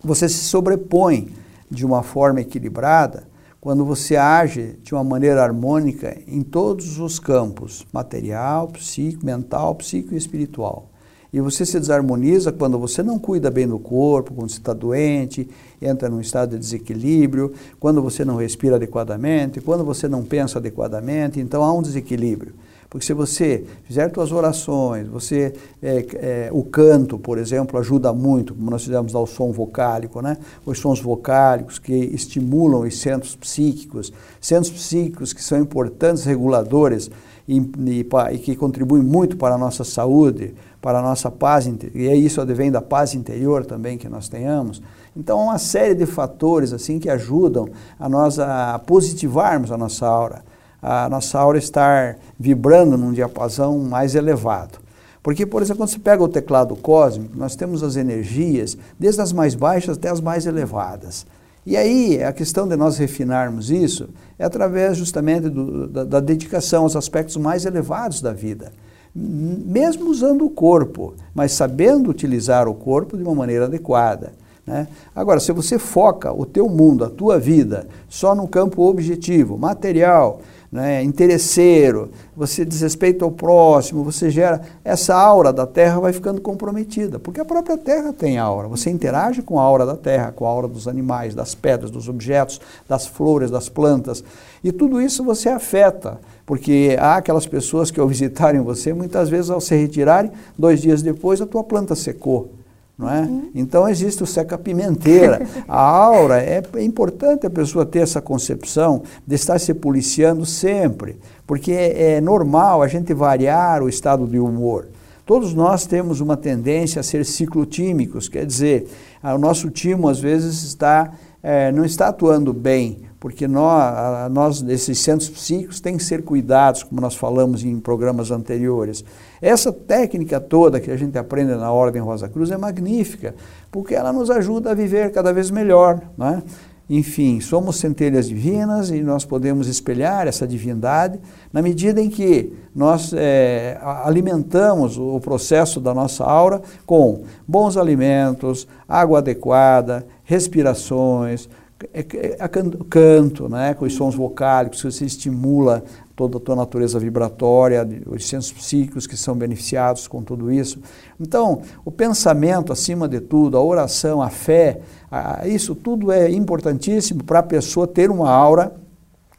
Você 0.05 0.29
se 0.29 0.45
sobrepõe 0.45 1.29
de 1.71 1.87
uma 1.87 2.03
forma 2.03 2.43
equilibrada 2.43 3.29
quando 3.59 3.85
você 3.85 4.17
age 4.17 4.79
de 4.83 4.95
uma 4.95 5.05
maneira 5.05 5.43
harmônica 5.43 6.19
em 6.27 6.43
todos 6.43 6.99
os 6.99 7.19
campos, 7.19 7.87
material, 7.93 8.69
psíquico, 8.69 9.25
mental, 9.25 9.75
psíquico 9.75 10.15
e 10.15 10.19
espiritual. 10.19 10.90
E 11.33 11.41
você 11.41 11.65
se 11.65 11.79
desarmoniza 11.79 12.51
quando 12.51 12.79
você 12.79 13.03
não 13.03 13.19
cuida 13.19 13.51
bem 13.51 13.67
do 13.69 13.79
corpo, 13.79 14.35
quando 14.35 14.51
você 14.51 14.59
está 14.59 14.73
doente, 14.73 15.49
entra 15.81 16.09
num 16.09 16.21
estado 16.21 16.51
de 16.51 16.59
desequilíbrio, 16.59 17.53
quando 17.79 18.03
você 18.03 18.25
não 18.25 18.37
respira 18.37 18.77
adequadamente, 18.77 19.61
quando 19.61 19.85
você 19.85 20.09
não 20.09 20.25
pensa 20.25 20.59
adequadamente, 20.59 21.39
então 21.39 21.63
há 21.63 21.73
um 21.73 21.83
desequilíbrio. 21.83 22.53
Porque 22.91 23.07
se 23.07 23.15
você 23.15 23.65
fizer 23.85 24.13
suas 24.13 24.33
orações, 24.33 25.07
você 25.07 25.55
é, 25.81 26.07
é, 26.15 26.49
o 26.51 26.65
canto, 26.65 27.21
por 27.21 27.39
exemplo, 27.39 27.79
ajuda 27.79 28.13
muito, 28.13 28.53
como 28.53 28.69
nós 28.69 28.83
fizemos 28.83 29.15
ao 29.15 29.29
som 29.29 29.53
vocálico, 29.53 30.21
né? 30.21 30.37
Os 30.67 30.81
sons 30.81 31.01
vocálicos 31.01 31.79
que 31.79 31.95
estimulam 31.95 32.81
os 32.81 32.99
centros 32.99 33.37
psíquicos, 33.37 34.13
centros 34.41 34.73
psíquicos 34.73 35.33
que 35.33 35.41
são 35.41 35.61
importantes 35.61 36.25
reguladores 36.25 37.09
e, 37.47 37.59
e, 37.59 38.07
e 38.33 38.39
que 38.39 38.57
contribuem 38.57 39.05
muito 39.05 39.37
para 39.37 39.55
a 39.55 39.59
nossa 39.59 39.85
saúde, 39.85 40.53
para 40.83 40.99
a 40.99 41.03
nossa 41.03 41.31
paz, 41.31 41.71
e 41.95 42.09
é 42.09 42.17
isso 42.17 42.41
advém 42.41 42.73
da 42.73 42.83
paz 42.83 43.15
interior 43.15 43.65
também 43.65 43.97
que 43.97 44.09
nós 44.09 44.29
tenhamos. 44.29 44.83
Então, 45.17 45.39
uma 45.45 45.59
série 45.59 45.95
de 45.95 46.07
fatores 46.07 46.73
assim 46.73 46.99
que 46.99 47.09
ajudam 47.09 47.69
a 48.01 48.09
nós 48.09 48.41
a 48.41 48.81
positivarmos 48.85 49.71
a 49.71 49.79
nossa 49.79 50.09
aura 50.09 50.51
a 50.83 51.09
nossa 51.09 51.39
aura 51.39 51.59
estar 51.59 52.17
vibrando 52.39 52.97
num 52.97 53.13
diapasão 53.13 53.79
mais 53.79 54.15
elevado. 54.15 54.79
Porque, 55.23 55.45
por 55.45 55.61
exemplo, 55.61 55.83
quando 55.83 55.91
você 55.91 55.99
pega 55.99 56.23
o 56.23 56.29
teclado 56.29 56.75
cósmico, 56.75 57.37
nós 57.37 57.55
temos 57.55 57.83
as 57.83 57.97
energias, 57.97 58.77
desde 58.99 59.21
as 59.21 59.33
mais 59.33 59.55
baixas 59.55 59.97
até 59.99 60.09
as 60.09 60.21
mais 60.21 60.47
elevadas. 60.47 61.27
E 61.67 61.77
aí, 61.77 62.23
a 62.23 62.33
questão 62.33 62.67
de 62.67 62.75
nós 62.75 62.97
refinarmos 62.97 63.71
isso 63.71 64.09
é 64.39 64.45
através 64.45 64.97
justamente 64.97 65.51
do, 65.51 65.87
da, 65.87 66.05
da 66.05 66.21
dedicação 66.21 66.85
aos 66.85 66.97
aspectos 66.97 67.37
mais 67.37 67.67
elevados 67.67 68.23
da 68.23 68.33
vida. 68.33 68.73
Mesmo 69.15 70.09
usando 70.09 70.47
o 70.47 70.51
corpo, 70.51 71.15
mas 71.35 71.53
sabendo 71.53 72.09
utilizar 72.09 72.67
o 72.67 72.75
corpo 72.75 73.17
de 73.17 73.23
uma 73.23 73.35
maneira 73.35 73.67
adequada. 73.67 74.33
Né? 74.67 74.87
Agora, 75.15 75.41
se 75.41 75.53
você 75.53 75.79
foca 75.79 76.33
o 76.33 76.47
teu 76.47 76.69
mundo, 76.69 77.05
a 77.05 77.11
tua 77.11 77.39
vida, 77.39 77.87
só 78.09 78.35
no 78.35 78.49
campo 78.49 78.83
objetivo, 78.89 79.59
material, 79.59 80.41
né, 80.71 81.03
interesseiro, 81.03 82.11
você 82.37 82.65
desrespeita 82.65 83.27
o 83.27 83.33
próximo, 83.33 84.05
você 84.05 84.31
gera. 84.31 84.61
Essa 84.85 85.17
aura 85.17 85.53
da 85.53 85.67
Terra 85.67 85.99
vai 85.99 86.13
ficando 86.13 86.41
comprometida, 86.41 87.19
porque 87.19 87.41
a 87.41 87.45
própria 87.45 87.77
Terra 87.77 88.13
tem 88.13 88.39
aura. 88.39 88.69
Você 88.69 88.89
interage 88.89 89.43
com 89.43 89.59
a 89.59 89.63
aura 89.63 89.85
da 89.85 89.97
Terra, 89.97 90.31
com 90.31 90.47
a 90.47 90.49
aura 90.49 90.69
dos 90.69 90.87
animais, 90.87 91.35
das 91.35 91.57
pedras, 91.57 91.91
dos 91.91 92.09
objetos, 92.09 92.61
das 92.89 93.07
flores, 93.07 93.51
das 93.51 93.69
plantas. 93.69 94.23
E 94.63 94.71
tudo 94.71 95.01
isso 95.01 95.25
você 95.25 95.49
afeta, 95.49 96.21
porque 96.47 96.97
há 97.01 97.17
aquelas 97.17 97.47
pessoas 97.47 97.91
que 97.91 97.99
ao 97.99 98.07
visitarem 98.07 98.61
você, 98.61 98.93
muitas 98.93 99.29
vezes 99.29 99.51
ao 99.51 99.61
se 99.61 99.75
retirarem, 99.75 100.31
dois 100.57 100.81
dias 100.81 101.03
depois 101.03 101.41
a 101.41 101.47
tua 101.47 101.65
planta 101.65 101.97
secou 101.97 102.60
não 103.01 103.11
é? 103.11 103.23
Uhum. 103.23 103.51
Então 103.55 103.89
existe 103.89 104.23
o 104.23 104.27
seca-pimenteira. 104.27 105.41
a 105.67 105.81
aura, 105.81 106.39
é, 106.43 106.63
é, 106.75 106.85
importante 106.85 107.47
a 107.47 107.51
pessoa 107.51 107.87
ter 107.87 108.01
essa 108.01 108.21
concepção 108.21 109.03
de 109.27 109.35
estar 109.35 109.59
se 109.59 109.73
policiando 109.73 110.45
sempre, 110.45 111.17
porque 111.47 111.73
é, 111.73 112.17
é 112.17 112.21
normal 112.21 112.83
a 112.83 112.89
gente 112.89 113.15
variar 113.15 113.83
o 113.83 113.89
estado 113.89 114.27
de 114.27 114.39
humor. 114.39 114.89
Todos 115.25 115.55
nós 115.55 115.87
temos 115.87 116.21
uma 116.21 116.37
tendência 116.37 117.01
a 117.01 117.03
ser 117.03 117.25
ciclotímicos, 117.25 118.29
quer 118.29 118.45
dizer, 118.45 118.89
o 119.23 119.39
nosso 119.39 119.71
timo 119.71 120.09
às 120.09 120.19
vezes 120.19 120.63
está, 120.65 121.13
é, 121.43 121.71
não 121.73 121.85
está 121.85 122.09
atuando 122.09 122.53
bem, 122.53 122.99
porque 123.21 123.47
nós, 123.47 124.33
nós, 124.33 124.63
esses 124.63 124.99
centros 124.99 125.29
psíquicos 125.29 125.79
têm 125.79 125.99
que 125.99 126.03
ser 126.03 126.25
cuidados, 126.25 126.83
como 126.83 127.03
nós 127.03 127.15
falamos 127.15 127.63
em 127.63 127.79
programas 127.79 128.31
anteriores. 128.31 129.05
Essa 129.43 129.71
técnica 129.71 130.41
toda 130.41 130.81
que 130.81 130.91
a 130.91 130.97
gente 130.97 131.19
aprende 131.19 131.55
na 131.55 131.71
Ordem 131.71 132.01
Rosa 132.01 132.31
Cruz 132.31 132.51
é 132.51 132.57
magnífica, 132.57 133.35
porque 133.71 133.95
ela 133.95 134.11
nos 134.11 134.31
ajuda 134.31 134.71
a 134.71 134.75
viver 134.75 135.13
cada 135.13 135.35
vez 135.35 135.51
melhor. 135.51 136.01
Né? 136.17 136.43
Enfim, 136.89 137.41
somos 137.41 137.77
centelhas 137.77 138.27
divinas 138.27 138.91
e 138.91 139.03
nós 139.03 139.25
podemos 139.25 139.69
espelhar 139.69 140.27
essa 140.27 140.45
divindade 140.45 141.21
na 141.53 141.61
medida 141.61 142.01
em 142.01 142.09
que 142.09 142.53
nós 142.75 143.13
é, 143.15 143.79
alimentamos 144.03 144.99
o 144.99 145.21
processo 145.21 145.79
da 145.79 145.93
nossa 145.93 146.25
aura 146.25 146.63
com 146.87 147.23
bons 147.47 147.77
alimentos, 147.77 148.67
água 148.89 149.19
adequada, 149.19 150.07
respirações, 150.25 151.49
é, 151.93 152.01
é, 152.01 152.37
é 152.39 152.49
canto, 152.89 153.49
né, 153.49 153.73
com 153.75 153.87
os 153.87 153.95
sons 153.95 154.15
vocálicos, 154.15 154.83
você 154.83 155.05
estimula 155.07 155.83
toda 156.15 156.37
a 156.37 156.41
tua 156.41 156.55
natureza 156.55 156.99
vibratória, 156.99 157.89
os 158.07 158.29
sensos 158.29 158.53
psíquicos 158.53 159.07
que 159.07 159.17
são 159.17 159.35
beneficiados 159.35 160.07
com 160.07 160.23
tudo 160.23 160.53
isso. 160.53 160.79
Então, 161.19 161.63
o 161.83 161.91
pensamento, 161.91 162.73
acima 162.73 163.09
de 163.09 163.21
tudo, 163.21 163.57
a 163.57 163.63
oração, 163.63 164.21
a 164.21 164.29
fé, 164.29 164.81
a, 165.11 165.47
isso 165.47 165.75
tudo 165.75 166.13
é 166.13 166.31
importantíssimo 166.31 167.25
para 167.25 167.39
a 167.39 167.43
pessoa 167.43 167.87
ter 167.87 168.11
uma 168.11 168.31
aura, 168.31 168.75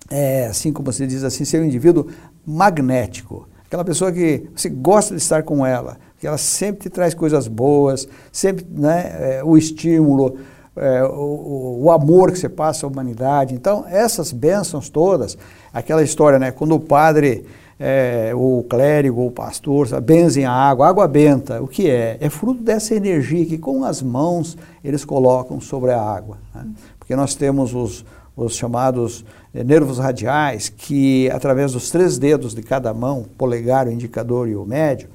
é, 0.09 0.47
assim 0.47 0.73
como 0.73 0.91
você 0.91 1.05
diz 1.05 1.23
assim, 1.23 1.45
ser 1.45 1.61
um 1.61 1.65
indivíduo 1.65 2.07
magnético. 2.45 3.47
Aquela 3.65 3.85
pessoa 3.85 4.11
que 4.11 4.49
você 4.55 4.67
gosta 4.67 5.15
de 5.15 5.21
estar 5.21 5.43
com 5.43 5.65
ela, 5.65 5.97
que 6.19 6.25
ela 6.25 6.37
sempre 6.37 6.81
te 6.81 6.89
traz 6.89 7.13
coisas 7.13 7.47
boas, 7.47 8.07
sempre 8.31 8.65
né, 8.69 9.37
é, 9.37 9.43
o 9.43 9.55
estímulo, 9.55 10.37
é, 10.75 11.03
o, 11.03 11.81
o, 11.83 11.91
amor 11.91 12.31
que 12.31 12.39
você 12.39 12.47
passa 12.49 12.85
à 12.85 12.89
humanidade. 12.89 13.53
Então, 13.53 13.85
essas 13.89 14.31
bênçãos 14.31 14.89
todas, 14.89 15.37
aquela 15.73 16.01
história, 16.01 16.39
né? 16.39 16.51
Quando 16.51 16.75
o 16.75 16.79
padre, 16.79 17.45
é, 17.79 18.31
o 18.33 18.63
clérigo, 18.69 19.25
o 19.25 19.31
pastor, 19.31 19.99
benzem 20.01 20.45
a 20.45 20.51
água, 20.51 20.87
água 20.87 21.07
benta, 21.07 21.61
o 21.61 21.67
que 21.67 21.89
é? 21.89 22.17
É 22.21 22.29
fruto 22.29 22.63
dessa 22.63 22.95
energia 22.95 23.45
que 23.45 23.57
com 23.57 23.83
as 23.83 24.01
mãos 24.01 24.57
eles 24.83 25.03
colocam 25.03 25.59
sobre 25.59 25.91
a 25.91 26.01
água. 26.01 26.37
Né? 26.55 26.65
Porque 26.97 27.15
nós 27.15 27.35
temos 27.35 27.73
os, 27.73 28.05
os 28.35 28.55
chamados 28.55 29.25
é, 29.53 29.63
nervos 29.63 29.99
radiais, 29.99 30.69
que 30.69 31.29
através 31.31 31.73
dos 31.73 31.91
três 31.91 32.17
dedos 32.17 32.55
de 32.55 32.61
cada 32.61 32.93
mão, 32.93 33.25
polegar, 33.37 33.87
o 33.87 33.91
indicador 33.91 34.47
e 34.47 34.55
o 34.55 34.65
médio, 34.65 35.09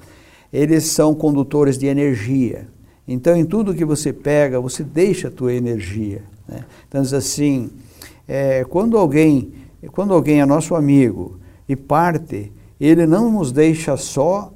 eles 0.53 0.85
são 0.85 1.15
condutores 1.15 1.77
de 1.77 1.87
energia. 1.87 2.67
Então, 3.07 3.35
em 3.37 3.45
tudo 3.45 3.73
que 3.73 3.85
você 3.85 4.11
pega, 4.11 4.59
você 4.59 4.83
deixa 4.83 5.29
a 5.29 5.31
tua 5.31 5.53
energia. 5.53 6.23
Né? 6.47 6.65
Então, 6.87 7.01
diz 7.01 7.13
assim, 7.13 7.69
é, 8.27 8.65
quando, 8.65 8.97
alguém, 8.97 9.53
quando 9.93 10.13
alguém 10.13 10.41
é 10.41 10.45
nosso 10.45 10.75
amigo 10.75 11.39
e 11.69 11.75
parte, 11.75 12.51
ele 12.79 13.07
não 13.07 13.31
nos 13.31 13.51
deixa 13.51 13.95
só, 13.95 14.51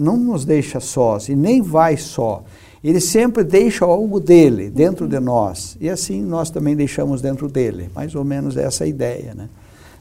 não 0.00 0.16
nos 0.16 0.44
deixa 0.44 0.78
sós 0.78 1.28
e 1.28 1.34
nem 1.34 1.60
vai 1.60 1.96
só. 1.96 2.44
Ele 2.84 3.00
sempre 3.00 3.42
deixa 3.42 3.84
algo 3.84 4.20
dele 4.20 4.70
dentro 4.70 5.08
de 5.08 5.18
nós. 5.18 5.76
E 5.80 5.88
assim 5.88 6.22
nós 6.22 6.50
também 6.50 6.76
deixamos 6.76 7.20
dentro 7.20 7.48
dele. 7.48 7.90
Mais 7.94 8.14
ou 8.14 8.24
menos 8.24 8.56
essa 8.56 8.86
ideia, 8.86 9.34
né? 9.34 9.48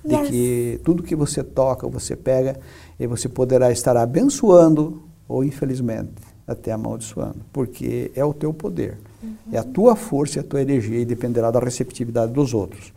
De 0.03 0.15
yes. 0.15 0.29
que 0.29 0.79
tudo 0.83 1.03
que 1.03 1.15
você 1.15 1.43
toca, 1.43 1.87
você 1.87 2.15
pega, 2.15 2.59
e 2.99 3.05
você 3.05 3.29
poderá 3.29 3.71
estar 3.71 3.95
abençoando 3.95 5.03
ou 5.27 5.43
infelizmente 5.43 6.30
até 6.51 6.71
amaldiçoando, 6.71 7.37
porque 7.51 8.11
é 8.15 8.23
o 8.23 8.33
teu 8.33 8.53
poder, 8.53 8.97
uhum. 9.23 9.35
é 9.51 9.57
a 9.57 9.63
tua 9.63 9.95
força 9.95 10.37
e 10.37 10.41
a 10.41 10.43
tua 10.43 10.61
energia 10.61 10.99
e 10.99 11.05
dependerá 11.05 11.51
da 11.51 11.59
receptividade 11.59 12.31
dos 12.31 12.53
outros. 12.53 12.93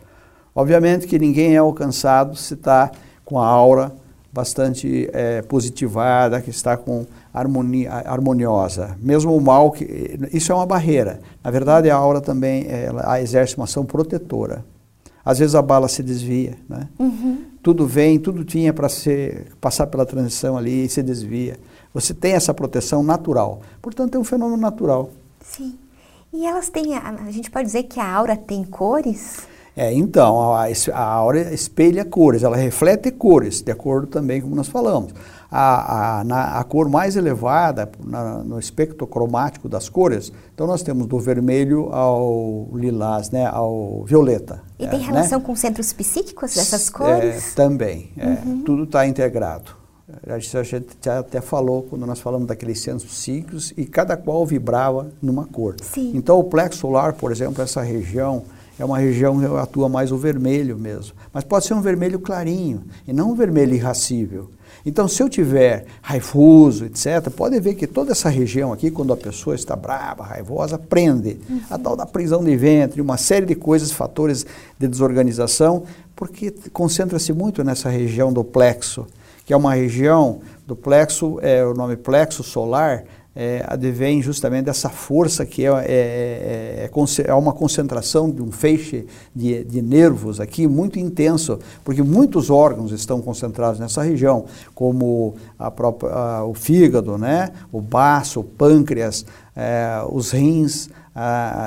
Obviamente 0.53 1.07
que 1.07 1.19
ninguém 1.19 1.55
é 1.55 1.57
alcançado 1.57 2.35
se 2.35 2.53
está 2.53 2.91
com 3.23 3.39
a 3.39 3.45
aura 3.45 3.91
bastante 4.35 5.09
é, 5.13 5.41
positivada, 5.41 6.41
que 6.41 6.49
está 6.49 6.75
com 6.75 7.05
harmonia, 7.33 7.89
harmoniosa. 7.89 8.97
Mesmo 9.01 9.33
o 9.33 9.39
mal, 9.39 9.71
que, 9.71 10.19
isso 10.33 10.51
é 10.51 10.55
uma 10.55 10.65
barreira. 10.65 11.21
Na 11.41 11.49
verdade, 11.49 11.89
a 11.89 11.95
aura 11.95 12.19
também 12.19 12.67
ela 12.67 13.21
exerce 13.21 13.55
uma 13.55 13.63
ação 13.63 13.85
protetora. 13.85 14.65
Às 15.23 15.39
vezes 15.39 15.55
a 15.55 15.61
bala 15.61 15.87
se 15.87 16.03
desvia, 16.03 16.55
né? 16.69 16.87
Uhum. 16.99 17.45
Tudo 17.63 17.87
vem, 17.87 18.19
tudo 18.19 18.43
tinha 18.43 18.73
para 18.73 18.87
passar 19.59 19.87
pela 19.87 20.05
transição 20.05 20.57
ali 20.57 20.85
e 20.85 20.89
se 20.89 21.01
desvia. 21.01 21.57
Você 21.95 22.13
tem 22.13 22.33
essa 22.33 22.53
proteção 22.53 23.01
natural. 23.01 23.61
Portanto, 23.81 24.15
é 24.15 24.19
um 24.19 24.23
fenômeno 24.25 24.57
natural. 24.57 25.09
Sim. 25.39 25.75
E 26.33 26.45
elas 26.45 26.67
têm, 26.67 26.93
a, 26.93 27.09
a 27.25 27.31
gente 27.31 27.49
pode 27.49 27.67
dizer 27.67 27.83
que 27.83 28.01
a 28.01 28.13
aura 28.13 28.35
tem 28.35 28.65
cores? 28.65 29.37
É, 29.77 29.93
então, 29.93 30.53
a, 30.53 30.65
a 30.93 31.01
aura 31.01 31.53
espelha 31.53 32.03
cores, 32.03 32.43
ela 32.43 32.57
reflete 32.57 33.11
cores, 33.11 33.61
de 33.61 33.71
acordo 33.71 34.07
também 34.07 34.41
como 34.41 34.53
nós 34.57 34.67
falamos. 34.67 35.13
A, 35.49 36.19
a, 36.19 36.23
na, 36.25 36.59
a 36.59 36.63
cor 36.65 36.89
mais 36.89 37.15
elevada 37.15 37.89
na, 38.03 38.39
no 38.39 38.59
espectro 38.59 39.07
cromático 39.07 39.69
das 39.69 39.87
cores, 39.87 40.33
então 40.53 40.67
nós 40.67 40.83
temos 40.83 41.07
do 41.07 41.17
vermelho 41.17 41.93
ao 41.93 42.67
lilás, 42.73 43.31
né, 43.31 43.45
ao 43.45 44.03
violeta. 44.03 44.61
E 44.77 44.83
é, 44.83 44.89
tem 44.89 44.99
né? 44.99 45.05
relação 45.05 45.39
né? 45.39 45.45
com 45.45 45.55
centros 45.55 45.93
psíquicos 45.93 46.55
dessas 46.55 46.89
cores? 46.89 47.53
É, 47.53 47.55
também, 47.55 48.11
é, 48.17 48.27
uhum. 48.27 48.63
tudo 48.65 48.83
está 48.83 49.07
integrado. 49.07 49.84
A 50.27 50.37
gente 50.37 50.51
já 51.03 51.19
até 51.19 51.41
falou 51.41 51.83
quando 51.83 52.05
nós 52.05 52.19
falamos 52.19 52.47
daqueles 52.47 52.79
centros 52.79 53.17
ciclos 53.17 53.73
e 53.75 53.85
cada 53.85 54.15
qual 54.15 54.45
vibrava 54.45 55.11
numa 55.21 55.45
cor. 55.45 55.75
Sim. 55.81 56.11
Então 56.13 56.39
o 56.39 56.43
plexo 56.43 56.81
solar, 56.81 57.13
por 57.13 57.31
exemplo, 57.31 57.63
essa 57.63 57.81
região 57.81 58.43
é 58.77 58.85
uma 58.85 58.99
região 58.99 59.39
que 59.39 59.45
atua 59.45 59.89
mais 59.89 60.11
o 60.11 60.17
vermelho 60.17 60.77
mesmo. 60.77 61.13
Mas 61.33 61.43
pode 61.43 61.65
ser 61.65 61.73
um 61.73 61.81
vermelho 61.81 62.19
clarinho 62.19 62.83
e 63.07 63.13
não 63.13 63.31
um 63.31 63.35
vermelho 63.35 63.73
irracível. 63.73 64.49
Então, 64.85 65.07
se 65.07 65.23
eu 65.23 65.27
tiver 65.27 65.85
raivoso, 65.99 66.85
etc., 66.85 67.31
pode 67.35 67.59
ver 67.59 67.73
que 67.73 67.87
toda 67.87 68.11
essa 68.11 68.29
região 68.29 68.71
aqui, 68.71 68.91
quando 68.91 69.11
a 69.11 69.17
pessoa 69.17 69.55
está 69.55 69.75
brava, 69.75 70.23
raivosa, 70.23 70.77
prende. 70.77 71.39
Uhum. 71.49 71.61
A 71.71 71.79
tal 71.79 71.95
da 71.95 72.05
prisão 72.05 72.43
de 72.43 72.55
ventre, 72.55 73.01
uma 73.01 73.17
série 73.17 73.47
de 73.47 73.55
coisas, 73.55 73.91
fatores 73.91 74.45
de 74.77 74.87
desorganização, 74.87 75.83
porque 76.15 76.53
concentra-se 76.71 77.33
muito 77.33 77.63
nessa 77.63 77.89
região 77.89 78.31
do 78.31 78.43
plexo, 78.43 79.07
que 79.45 79.53
é 79.53 79.57
uma 79.57 79.73
região 79.75 80.41
do 80.65 80.75
plexo, 80.75 81.39
é 81.41 81.63
o 81.63 81.73
nome 81.73 81.95
plexo 81.95 82.43
solar, 82.43 83.05
é, 83.35 83.63
advém 83.67 84.21
justamente 84.21 84.65
dessa 84.65 84.89
força 84.89 85.45
que 85.45 85.65
é, 85.65 85.69
é, 85.69 86.89
é, 86.89 86.89
é, 86.89 87.27
é 87.27 87.33
uma 87.33 87.51
concentração 87.51 88.31
de 88.31 88.41
um 88.41 88.49
feixe 88.49 89.05
de, 89.35 89.61
de, 89.65 89.81
nervos 89.81 90.39
aqui 90.39 90.65
muito 90.65 90.97
intenso, 90.97 91.59
porque 91.83 92.01
muitos 92.01 92.49
órgãos 92.49 92.93
estão 92.93 93.21
concentrados 93.21 93.77
nessa 93.77 94.01
região, 94.01 94.45
como 94.73 95.35
a 95.59 95.69
própria, 95.69 96.11
a, 96.13 96.45
o 96.45 96.53
fígado, 96.53 97.17
né, 97.17 97.51
o 97.73 97.81
baço, 97.81 98.39
o 98.39 98.43
pâncreas, 98.43 99.25
é, 99.53 100.01
os 100.09 100.31
rins, 100.31 100.89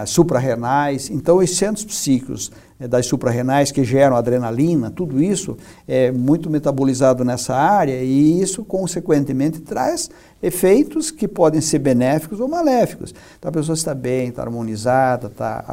suprarrenais. 0.06 1.08
Então, 1.08 1.38
os 1.38 1.56
centros 1.56 1.82
psíquicos 1.82 2.50
é, 2.50 2.67
das 2.86 3.06
suprarrenais 3.06 3.72
que 3.72 3.82
geram 3.82 4.14
adrenalina, 4.14 4.90
tudo 4.90 5.20
isso 5.20 5.56
é 5.86 6.12
muito 6.12 6.48
metabolizado 6.48 7.24
nessa 7.24 7.54
área 7.54 8.00
e 8.02 8.40
isso, 8.40 8.64
consequentemente, 8.64 9.60
traz 9.60 10.08
efeitos 10.40 11.10
que 11.10 11.26
podem 11.26 11.60
ser 11.60 11.80
benéficos 11.80 12.38
ou 12.38 12.46
maléficos. 12.46 13.12
Então, 13.36 13.48
a 13.48 13.52
pessoa 13.52 13.74
está 13.74 13.94
bem, 13.94 14.28
está 14.28 14.42
harmonizada, 14.42 15.26
está, 15.26 15.64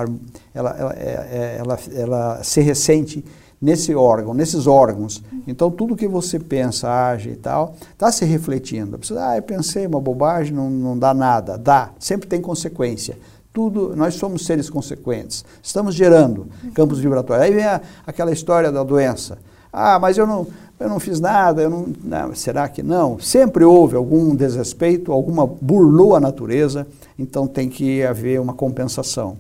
ela, 0.54 0.76
ela, 0.76 0.94
é, 0.98 1.04
é, 1.04 1.58
ela, 1.60 1.80
ela 1.94 2.44
se 2.44 2.62
ressente 2.62 3.24
nesse 3.62 3.94
órgão, 3.94 4.34
nesses 4.34 4.65
órgãos. 4.65 5.24
Então, 5.48 5.70
tudo 5.70 5.96
que 5.96 6.08
você 6.08 6.39
pensa, 6.39 6.89
age 6.89 7.30
e 7.30 7.36
tal, 7.36 7.76
está 7.91 8.12
se 8.12 8.26
refletindo. 8.26 8.96
A 8.96 9.00
pessoa, 9.00 9.30
ah, 9.30 9.38
eu 9.38 9.44
pensei 9.44 9.86
uma 9.86 10.00
bobagem, 10.02 10.54
não, 10.54 10.70
não 10.70 10.98
dá 10.98 11.13
nada. 11.13 11.58
Dá, 11.58 11.91
sempre 12.00 12.28
tem 12.28 12.41
consequência 12.41 13.18
tudo, 13.56 13.96
nós 13.96 14.15
somos 14.15 14.46
seres 14.46 14.70
consequentes. 14.70 15.46
Estamos 15.63 15.96
gerando 15.96 16.48
campos 16.74 17.00
vibratórios. 17.00 17.46
Aí 17.46 17.54
vem 17.54 17.63
a, 17.63 17.82
aquela 18.06 18.34
história 18.34 18.70
da 18.70 18.84
doença. 18.84 19.38
Ah, 19.72 19.98
mas 19.98 20.18
eu 20.18 20.28
não, 20.28 20.46
eu 20.78 20.89
não 20.89 21.00
fiz 21.00 21.22
nada, 21.22 21.62
eu 21.62 21.70
não, 21.70 21.88
não, 22.04 22.36
será 22.36 22.68
que 22.68 22.84
não? 22.84 23.18
Sempre 23.18 23.63
houve 23.63 23.96
algum 23.96 24.36
desrespeito, 24.36 25.13
alguma 25.13 25.48
burlou 25.48 26.15
a 26.15 26.20
natureza, 26.20 26.86
então 27.18 27.48
tem 27.48 27.70
que 27.70 28.04
haver 28.04 28.41
uma 28.41 28.54
compensação. 28.54 29.38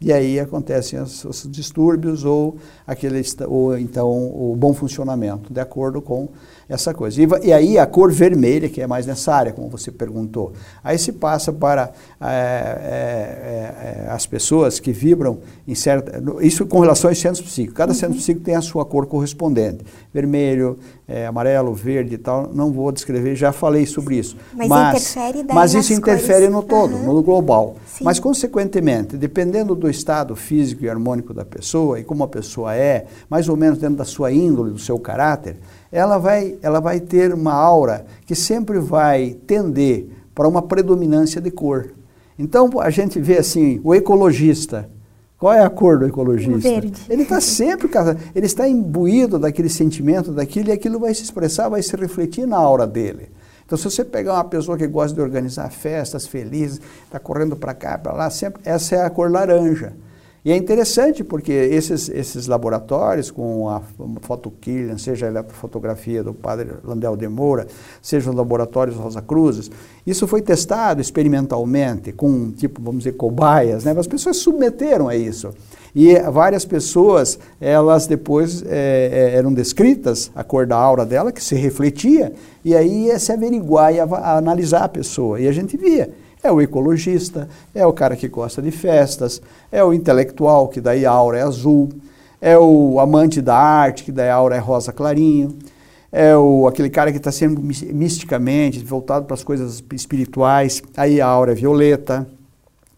E 0.00 0.12
aí 0.12 0.38
acontecem 0.40 1.00
os, 1.00 1.24
os 1.24 1.48
distúrbios 1.48 2.24
ou, 2.24 2.56
aquele, 2.86 3.22
ou 3.46 3.78
então 3.78 4.08
o 4.10 4.54
bom 4.56 4.72
funcionamento, 4.72 5.52
de 5.52 5.60
acordo 5.60 6.00
com 6.00 6.28
essa 6.68 6.94
coisa. 6.94 7.22
E, 7.22 7.28
e, 7.44 7.52
aí 7.52 7.78
a 7.78 7.86
cor 7.86 8.10
vermelha, 8.12 8.68
que 8.68 8.80
é 8.80 8.86
mais 8.86 9.06
nessa 9.06 9.34
área, 9.34 9.52
como 9.52 9.68
você 9.68 9.90
perguntou. 9.90 10.52
Aí 10.82 10.98
se 10.98 11.12
passa 11.12 11.52
para 11.52 11.92
é, 12.20 12.26
é, 12.26 14.04
é, 14.06 14.10
as 14.10 14.26
pessoas 14.26 14.80
que 14.80 14.92
vibram 14.92 15.38
em 15.66 15.74
certa. 15.74 16.22
Isso 16.40 16.66
com 16.66 16.80
relação 16.80 17.10
aos 17.10 17.18
centros 17.18 17.42
psíquicos. 17.42 17.76
Cada 17.76 17.92
uhum. 17.92 17.98
centro 17.98 18.16
psíquico 18.16 18.44
tem 18.44 18.54
a 18.54 18.60
sua 18.60 18.84
cor 18.84 19.06
correspondente. 19.06 19.84
Vermelho, 20.12 20.78
é, 21.06 21.26
amarelo, 21.26 21.74
verde 21.74 22.14
e 22.14 22.18
tal. 22.18 22.50
Não 22.52 22.72
vou 22.72 22.90
descrever, 22.92 23.36
já 23.36 23.52
falei 23.52 23.86
sobre 23.86 24.16
isso. 24.16 24.36
Mas, 24.52 24.68
mas 24.68 24.96
interfere 24.96 25.42
daí 25.42 25.54
Mas 25.54 25.74
isso 25.74 25.92
interfere 25.92 26.46
cores. 26.46 26.52
no 26.52 26.62
todo, 26.62 26.94
uhum. 26.94 27.14
no 27.14 27.22
global. 27.22 27.76
Sim. 27.86 28.04
Mas, 28.04 28.18
consequentemente, 28.18 29.16
dependendo 29.16 29.74
do 29.74 29.90
estado 29.90 30.34
físico 30.34 30.84
e 30.84 30.88
harmônico 30.88 31.34
da 31.34 31.44
pessoa 31.44 32.00
e 32.00 32.04
como 32.04 32.24
a 32.24 32.28
pessoa 32.28 32.74
é, 32.74 33.06
mais 33.28 33.48
ou 33.48 33.56
menos 33.56 33.78
dentro 33.78 33.96
da 33.96 34.04
sua 34.04 34.32
índole, 34.32 34.70
do 34.70 34.78
seu 34.78 34.98
caráter, 34.98 35.56
ela 35.92 36.16
vai, 36.16 36.56
ela 36.62 36.80
vai 36.80 36.98
ter 36.98 37.34
uma 37.34 37.52
aura 37.52 38.06
que 38.24 38.34
sempre 38.34 38.78
vai 38.78 39.36
tender 39.46 40.08
para 40.34 40.48
uma 40.48 40.62
predominância 40.62 41.40
de 41.40 41.50
cor. 41.50 41.92
Então 42.38 42.70
a 42.80 42.88
gente 42.88 43.20
vê 43.20 43.36
assim, 43.38 43.78
o 43.84 43.94
ecologista, 43.94 44.88
qual 45.38 45.52
é 45.52 45.62
a 45.62 45.68
cor 45.68 45.98
do 45.98 46.06
ecologista? 46.06 46.68
Verde. 46.68 47.02
Ele 47.10 47.22
está 47.22 47.40
sempre, 47.40 47.90
ele 48.34 48.46
está 48.46 48.66
imbuído 48.66 49.38
daquele 49.38 49.68
sentimento, 49.68 50.32
daquilo, 50.32 50.70
e 50.70 50.72
aquilo 50.72 50.98
vai 50.98 51.12
se 51.12 51.22
expressar, 51.22 51.68
vai 51.68 51.82
se 51.82 51.94
refletir 51.94 52.46
na 52.46 52.56
aura 52.56 52.86
dele. 52.86 53.28
Então, 53.66 53.76
se 53.76 53.84
você 53.84 54.04
pegar 54.04 54.34
uma 54.34 54.44
pessoa 54.44 54.78
que 54.78 54.86
gosta 54.86 55.14
de 55.14 55.20
organizar 55.20 55.70
festas 55.70 56.26
felizes, 56.26 56.80
está 57.04 57.18
correndo 57.18 57.56
para 57.56 57.74
cá, 57.74 57.98
para 57.98 58.12
lá, 58.12 58.30
sempre, 58.30 58.62
essa 58.64 58.96
é 58.96 59.04
a 59.04 59.10
cor 59.10 59.30
laranja. 59.30 59.92
E 60.44 60.50
é 60.50 60.56
interessante 60.56 61.22
porque 61.22 61.52
esses, 61.52 62.08
esses 62.08 62.48
laboratórios, 62.48 63.30
com 63.30 63.68
a 63.68 63.80
fotokillian, 64.22 64.98
seja 64.98 65.26
a 65.26 65.28
eletrofotografia 65.28 66.20
do 66.24 66.34
padre 66.34 66.70
Landel 66.82 67.16
de 67.16 67.28
Moura, 67.28 67.68
seja 68.00 68.28
os 68.28 68.34
laboratórios 68.34 68.96
Rosa 68.96 69.22
Cruzes, 69.22 69.70
isso 70.04 70.26
foi 70.26 70.42
testado 70.42 71.00
experimentalmente 71.00 72.10
com, 72.10 72.50
tipo, 72.50 72.82
vamos 72.82 73.04
dizer, 73.04 73.12
cobaias, 73.12 73.84
né? 73.84 73.94
As 73.96 74.08
pessoas 74.08 74.38
submeteram 74.38 75.08
a 75.08 75.14
isso. 75.14 75.54
E 75.94 76.18
várias 76.18 76.64
pessoas, 76.64 77.38
elas 77.60 78.08
depois 78.08 78.64
é, 78.66 79.34
eram 79.36 79.52
descritas, 79.52 80.28
a 80.34 80.42
cor 80.42 80.66
da 80.66 80.76
aura 80.76 81.06
dela, 81.06 81.30
que 81.30 81.44
se 81.44 81.54
refletia, 81.54 82.32
e 82.64 82.74
aí 82.74 83.06
ia 83.06 83.18
se 83.20 83.30
averiguar 83.30 83.94
e 83.94 84.00
analisar 84.00 84.84
a 84.84 84.88
pessoa. 84.88 85.38
E 85.38 85.46
a 85.46 85.52
gente 85.52 85.76
via 85.76 86.10
é 86.42 86.50
o 86.50 86.60
ecologista, 86.60 87.48
é 87.74 87.86
o 87.86 87.92
cara 87.92 88.16
que 88.16 88.28
gosta 88.28 88.60
de 88.60 88.70
festas, 88.70 89.40
é 89.70 89.82
o 89.82 89.92
intelectual, 89.92 90.68
que 90.68 90.80
daí 90.80 91.06
a 91.06 91.10
aura 91.10 91.38
é 91.38 91.42
azul, 91.42 91.90
é 92.40 92.58
o 92.58 92.98
amante 92.98 93.40
da 93.40 93.56
arte, 93.56 94.04
que 94.04 94.12
daí 94.12 94.28
a 94.28 94.34
aura 94.34 94.56
é 94.56 94.58
rosa 94.58 94.92
clarinho, 94.92 95.56
é 96.10 96.36
o, 96.36 96.66
aquele 96.66 96.90
cara 96.90 97.12
que 97.12 97.18
está 97.18 97.30
sempre 97.30 97.62
misticamente 97.62 98.84
voltado 98.84 99.24
para 99.24 99.34
as 99.34 99.44
coisas 99.44 99.82
espirituais, 99.92 100.82
aí 100.96 101.20
a 101.20 101.26
aura 101.26 101.52
é 101.52 101.54
violeta, 101.54 102.26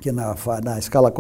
que 0.01 0.11
na, 0.11 0.35
na 0.63 0.79
escala 0.79 1.13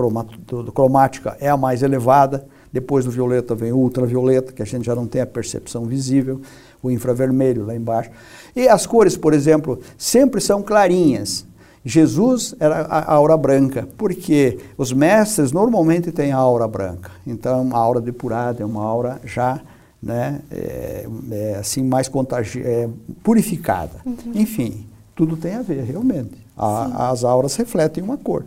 cromática 0.75 1.37
é 1.41 1.49
a 1.49 1.57
mais 1.57 1.83
elevada, 1.83 2.47
depois 2.73 3.05
do 3.05 3.11
violeta 3.11 3.55
vem 3.55 3.73
o 3.73 3.79
ultravioleta, 3.79 4.53
que 4.53 4.61
a 4.61 4.67
gente 4.67 4.85
já 4.85 4.97
não 4.97 5.07
tem 5.07 5.21
a 5.21 5.27
percepção 5.27 5.85
visível, 5.85 6.41
o 6.83 6.91
infravermelho 6.91 7.65
lá 7.65 7.75
embaixo. 7.75 8.11
E 8.55 8.69
as 8.69 8.85
cores, 8.85 9.17
por 9.17 9.33
exemplo, 9.33 9.79
sempre 9.97 10.41
são 10.41 10.61
clarinhas. 10.63 11.47
Jesus 11.85 12.55
era 12.59 12.81
a 12.83 13.13
aura 13.13 13.37
branca, 13.37 13.87
porque 13.99 14.59
os 14.79 14.91
mestres 14.91 15.53
normalmente 15.53 16.11
têm 16.11 16.33
a 16.33 16.39
aura 16.39 16.67
branca. 16.67 17.11
Então, 17.27 17.69
a 17.73 17.79
aura 17.79 18.01
depurada 18.01 18.63
é 18.63 18.67
uma 18.67 18.83
aura 18.83 19.21
já 19.23 19.61
né, 20.03 20.41
é, 20.51 21.07
é 21.31 21.57
assim 21.59 21.83
mais 21.83 22.09
contagi 22.09 22.63
é, 22.63 22.89
purificada. 23.23 24.01
Uhum. 24.05 24.33
Enfim, 24.35 24.87
tudo 25.15 25.37
tem 25.37 25.55
a 25.55 25.63
ver, 25.63 25.85
realmente. 25.85 26.45
A, 26.57 27.11
as 27.11 27.23
auras 27.23 27.55
refletem 27.57 28.03
uma 28.03 28.17
cor. 28.17 28.47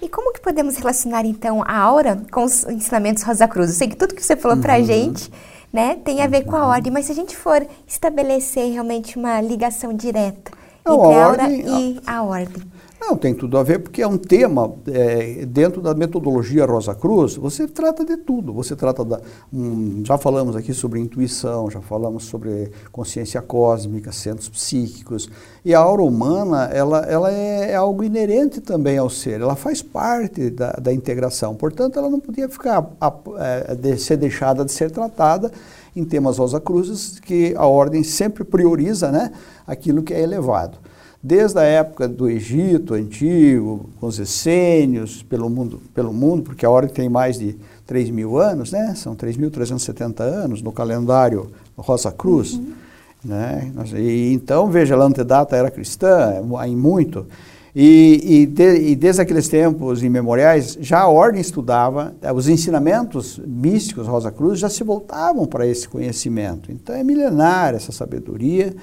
E 0.00 0.08
como 0.08 0.32
que 0.32 0.40
podemos 0.40 0.76
relacionar, 0.76 1.24
então, 1.24 1.62
a 1.62 1.76
aura 1.76 2.22
com 2.30 2.44
os 2.44 2.64
ensinamentos 2.64 3.22
Rosa 3.22 3.48
Cruz? 3.48 3.70
Eu 3.70 3.76
sei 3.76 3.88
que 3.88 3.96
tudo 3.96 4.14
que 4.14 4.24
você 4.24 4.36
falou 4.36 4.56
uhum. 4.56 4.62
para 4.62 4.74
a 4.74 4.82
gente 4.82 5.30
né, 5.72 5.96
tem 6.04 6.20
a 6.20 6.26
ver 6.26 6.44
com 6.44 6.54
a 6.54 6.64
uhum. 6.64 6.70
ordem, 6.70 6.92
mas 6.92 7.06
se 7.06 7.12
a 7.12 7.14
gente 7.14 7.34
for 7.34 7.66
estabelecer 7.86 8.70
realmente 8.72 9.18
uma 9.18 9.40
ligação 9.40 9.92
direta 9.92 10.57
não, 10.96 11.04
entre 11.04 11.14
a, 11.14 11.24
a 11.24 11.28
ordem, 11.28 11.60
e 11.66 12.00
a, 12.06 12.16
a 12.16 12.22
ordem. 12.22 12.62
Não, 13.00 13.16
tem 13.16 13.32
tudo 13.32 13.56
a 13.56 13.62
ver, 13.62 13.78
porque 13.78 14.02
é 14.02 14.06
um 14.06 14.18
tema, 14.18 14.74
é, 14.88 15.46
dentro 15.46 15.80
da 15.80 15.94
metodologia 15.94 16.66
Rosa 16.66 16.94
Cruz, 16.96 17.36
você 17.36 17.68
trata 17.68 18.04
de 18.04 18.16
tudo. 18.16 18.52
Você 18.52 18.74
trata 18.74 19.04
da. 19.04 19.20
Um, 19.52 20.02
já 20.04 20.18
falamos 20.18 20.56
aqui 20.56 20.74
sobre 20.74 20.98
intuição, 20.98 21.70
já 21.70 21.80
falamos 21.80 22.24
sobre 22.24 22.72
consciência 22.90 23.40
cósmica, 23.40 24.10
centros 24.10 24.48
psíquicos. 24.48 25.30
E 25.64 25.74
a 25.74 25.78
aura 25.78 26.02
humana, 26.02 26.64
ela, 26.72 26.98
ela 27.06 27.32
é, 27.32 27.70
é 27.70 27.76
algo 27.76 28.02
inerente 28.02 28.60
também 28.60 28.98
ao 28.98 29.08
ser, 29.08 29.40
ela 29.40 29.54
faz 29.54 29.80
parte 29.80 30.50
da, 30.50 30.72
da 30.72 30.92
integração. 30.92 31.54
Portanto, 31.54 31.98
ela 31.98 32.10
não 32.10 32.18
podia 32.18 32.48
ficar 32.48 32.90
a, 33.00 33.12
é, 33.38 33.74
de 33.76 33.96
ser 33.96 34.16
deixada 34.16 34.64
de 34.64 34.72
ser 34.72 34.90
tratada 34.90 35.52
em 35.98 36.04
temas 36.04 36.38
Rosa 36.38 36.60
Cruzes, 36.60 37.18
que 37.20 37.54
a 37.56 37.66
ordem 37.66 38.02
sempre 38.02 38.44
prioriza 38.44 39.10
né, 39.10 39.32
aquilo 39.66 40.02
que 40.02 40.14
é 40.14 40.22
elevado. 40.22 40.78
Desde 41.20 41.58
a 41.58 41.62
época 41.62 42.06
do 42.06 42.30
Egito 42.30 42.94
antigo, 42.94 43.90
com 43.98 44.06
os 44.06 44.20
essênios, 44.20 45.22
pelo 45.22 45.50
mundo, 45.50 45.82
pelo 45.92 46.12
mundo, 46.12 46.44
porque 46.44 46.64
a 46.64 46.70
ordem 46.70 46.94
tem 46.94 47.08
mais 47.08 47.38
de 47.38 47.56
3 47.86 48.10
mil 48.10 48.38
anos, 48.38 48.70
né? 48.70 48.94
são 48.94 49.16
3.370 49.16 50.20
anos 50.20 50.62
no 50.62 50.70
calendário 50.70 51.50
Rosa 51.76 52.12
Cruz. 52.12 52.52
Uhum. 52.52 52.72
Né? 53.24 53.72
E, 53.96 54.32
então, 54.32 54.70
veja, 54.70 54.94
a 54.94 55.02
antedata 55.02 55.56
era 55.56 55.70
cristã, 55.72 56.34
em 56.64 56.76
muito. 56.76 57.26
E, 57.80 58.20
e, 58.24 58.46
de, 58.46 58.90
e, 58.90 58.96
desde 58.96 59.22
aqueles 59.22 59.46
tempos 59.46 60.02
imemoriais, 60.02 60.76
já 60.80 60.98
a 60.98 61.06
ordem 61.06 61.40
estudava, 61.40 62.12
eh, 62.20 62.32
os 62.32 62.48
ensinamentos 62.48 63.40
místicos 63.46 64.08
Rosa 64.08 64.32
Cruz 64.32 64.58
já 64.58 64.68
se 64.68 64.82
voltavam 64.82 65.46
para 65.46 65.64
esse 65.64 65.88
conhecimento. 65.88 66.72
Então 66.72 66.92
é 66.92 67.04
milenar 67.04 67.76
essa 67.76 67.92
sabedoria. 67.92 68.74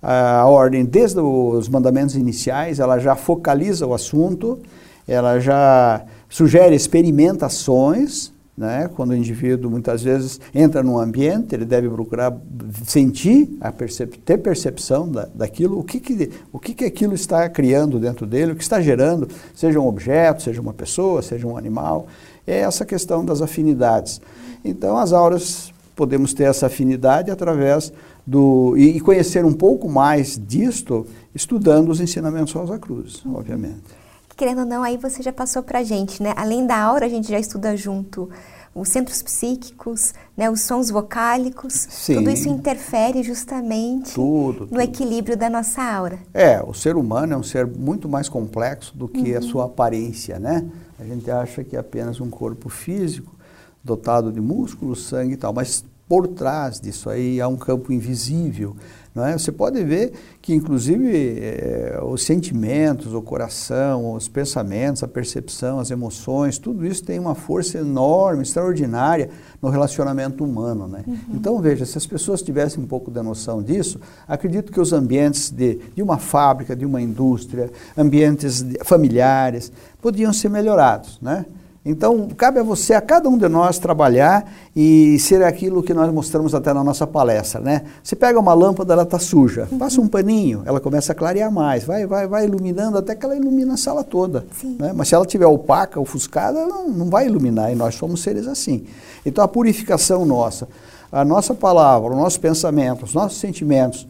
A 0.00 0.46
ordem, 0.46 0.82
desde 0.86 1.20
os 1.20 1.68
mandamentos 1.68 2.16
iniciais, 2.16 2.80
ela 2.80 2.98
já 2.98 3.14
focaliza 3.14 3.86
o 3.86 3.92
assunto, 3.92 4.58
ela 5.06 5.38
já 5.38 6.06
sugere 6.26 6.74
experimentações 6.74 8.32
Né? 8.58 8.90
Quando 8.96 9.10
o 9.10 9.16
indivíduo 9.16 9.70
muitas 9.70 10.02
vezes 10.02 10.40
entra 10.52 10.82
num 10.82 10.98
ambiente, 10.98 11.54
ele 11.54 11.64
deve 11.64 11.88
procurar 11.88 12.36
sentir, 12.84 13.56
percep 13.78 14.18
ter 14.18 14.36
percepção 14.38 15.08
da, 15.08 15.28
daquilo, 15.32 15.78
o, 15.78 15.84
que, 15.84 16.00
que, 16.00 16.28
o 16.52 16.58
que, 16.58 16.74
que 16.74 16.84
aquilo 16.84 17.14
está 17.14 17.48
criando 17.48 18.00
dentro 18.00 18.26
dele, 18.26 18.50
o 18.50 18.56
que 18.56 18.62
está 18.64 18.80
gerando, 18.80 19.28
seja 19.54 19.78
um 19.78 19.86
objeto, 19.86 20.42
seja 20.42 20.60
uma 20.60 20.74
pessoa, 20.74 21.22
seja 21.22 21.46
um 21.46 21.56
animal. 21.56 22.08
É 22.44 22.58
essa 22.58 22.84
questão 22.84 23.24
das 23.24 23.40
afinidades. 23.40 24.20
Então, 24.64 24.98
as 24.98 25.12
auras, 25.12 25.72
podemos 25.94 26.34
ter 26.34 26.44
essa 26.44 26.66
afinidade 26.66 27.30
através 27.30 27.92
do. 28.26 28.74
e, 28.76 28.96
e 28.96 29.00
conhecer 29.00 29.44
um 29.44 29.52
pouco 29.52 29.88
mais 29.88 30.36
disto 30.36 31.06
estudando 31.32 31.90
os 31.90 32.00
ensinamentos 32.00 32.52
Rosa 32.52 32.76
Cruz, 32.76 33.22
obviamente 33.24 34.07
querendo 34.38 34.60
ou 34.60 34.64
não, 34.64 34.84
aí 34.84 34.96
você 34.96 35.20
já 35.20 35.32
passou 35.32 35.64
para 35.64 35.80
a 35.80 35.82
gente, 35.82 36.22
né? 36.22 36.32
Além 36.36 36.64
da 36.64 36.80
aura, 36.80 37.04
a 37.04 37.08
gente 37.08 37.28
já 37.28 37.40
estuda 37.40 37.76
junto 37.76 38.30
os 38.72 38.88
centros 38.88 39.20
psíquicos, 39.20 40.14
né, 40.36 40.48
os 40.48 40.60
sons 40.60 40.88
vocálicos, 40.88 41.72
Sim. 41.90 42.14
tudo 42.14 42.30
isso 42.30 42.48
interfere 42.48 43.24
justamente 43.24 44.14
tudo, 44.14 44.60
no 44.60 44.66
tudo. 44.68 44.80
equilíbrio 44.80 45.36
da 45.36 45.50
nossa 45.50 45.82
aura. 45.82 46.20
É, 46.32 46.62
o 46.62 46.72
ser 46.72 46.94
humano 46.94 47.34
é 47.34 47.36
um 47.36 47.42
ser 47.42 47.66
muito 47.66 48.08
mais 48.08 48.28
complexo 48.28 48.96
do 48.96 49.08
que 49.08 49.32
uhum. 49.32 49.38
a 49.38 49.42
sua 49.42 49.64
aparência, 49.64 50.38
né? 50.38 50.64
A 51.00 51.02
gente 51.02 51.28
acha 51.28 51.64
que 51.64 51.74
é 51.74 51.80
apenas 51.80 52.20
um 52.20 52.30
corpo 52.30 52.68
físico 52.68 53.34
dotado 53.82 54.30
de 54.30 54.40
músculos, 54.40 55.06
sangue 55.06 55.34
e 55.34 55.36
tal, 55.36 55.52
mas 55.52 55.84
por 56.08 56.26
trás 56.28 56.80
disso 56.80 57.10
aí 57.10 57.40
há 57.40 57.48
um 57.48 57.56
campo 57.56 57.92
invisível 57.92 58.76
não 59.18 59.26
é? 59.26 59.36
Você 59.36 59.50
pode 59.50 59.82
ver 59.82 60.12
que, 60.40 60.54
inclusive, 60.54 61.40
é, 61.40 61.98
os 62.02 62.22
sentimentos, 62.22 63.12
o 63.12 63.20
coração, 63.20 64.12
os 64.12 64.28
pensamentos, 64.28 65.02
a 65.02 65.08
percepção, 65.08 65.80
as 65.80 65.90
emoções, 65.90 66.56
tudo 66.56 66.86
isso 66.86 67.02
tem 67.02 67.18
uma 67.18 67.34
força 67.34 67.78
enorme, 67.78 68.42
extraordinária 68.42 69.28
no 69.60 69.70
relacionamento 69.70 70.44
humano. 70.44 70.86
Né? 70.86 71.02
Uhum. 71.04 71.18
Então, 71.34 71.60
veja, 71.60 71.84
se 71.84 71.98
as 71.98 72.06
pessoas 72.06 72.42
tivessem 72.42 72.82
um 72.82 72.86
pouco 72.86 73.10
da 73.10 73.20
noção 73.20 73.60
disso, 73.60 74.00
acredito 74.26 74.70
que 74.70 74.80
os 74.80 74.92
ambientes 74.92 75.50
de, 75.50 75.80
de 75.96 76.00
uma 76.00 76.18
fábrica, 76.18 76.76
de 76.76 76.86
uma 76.86 77.02
indústria, 77.02 77.72
ambientes 77.96 78.64
familiares, 78.84 79.72
podiam 80.00 80.32
ser 80.32 80.48
melhorados. 80.48 81.18
Né? 81.20 81.44
Então, 81.90 82.28
cabe 82.36 82.60
a 82.60 82.62
você, 82.62 82.92
a 82.92 83.00
cada 83.00 83.30
um 83.30 83.38
de 83.38 83.48
nós, 83.48 83.78
trabalhar 83.78 84.52
e 84.76 85.18
ser 85.18 85.42
aquilo 85.42 85.82
que 85.82 85.94
nós 85.94 86.12
mostramos 86.12 86.54
até 86.54 86.74
na 86.74 86.84
nossa 86.84 87.06
palestra, 87.06 87.62
né? 87.62 87.84
Você 88.04 88.14
pega 88.14 88.38
uma 88.38 88.52
lâmpada, 88.52 88.92
ela 88.92 89.04
está 89.04 89.18
suja, 89.18 89.66
passa 89.78 89.98
um 89.98 90.06
paninho, 90.06 90.62
ela 90.66 90.80
começa 90.80 91.12
a 91.12 91.14
clarear 91.14 91.50
mais, 91.50 91.84
vai, 91.84 92.06
vai, 92.06 92.26
vai 92.26 92.44
iluminando 92.44 92.98
até 92.98 93.14
que 93.14 93.24
ela 93.24 93.34
ilumina 93.34 93.72
a 93.72 93.76
sala 93.78 94.04
toda. 94.04 94.44
Né? 94.62 94.92
Mas 94.94 95.08
se 95.08 95.14
ela 95.14 95.24
estiver 95.24 95.46
opaca, 95.46 95.98
ofuscada, 95.98 96.66
não, 96.66 96.90
não 96.90 97.06
vai 97.08 97.24
iluminar, 97.24 97.72
e 97.72 97.74
nós 97.74 97.94
somos 97.94 98.20
seres 98.20 98.46
assim. 98.46 98.84
Então, 99.24 99.42
a 99.42 99.48
purificação 99.48 100.26
nossa, 100.26 100.68
a 101.10 101.24
nossa 101.24 101.54
palavra, 101.54 102.12
o 102.12 102.16
nosso 102.16 102.38
pensamento, 102.38 103.06
os 103.06 103.14
nossos 103.14 103.38
sentimentos, 103.38 104.06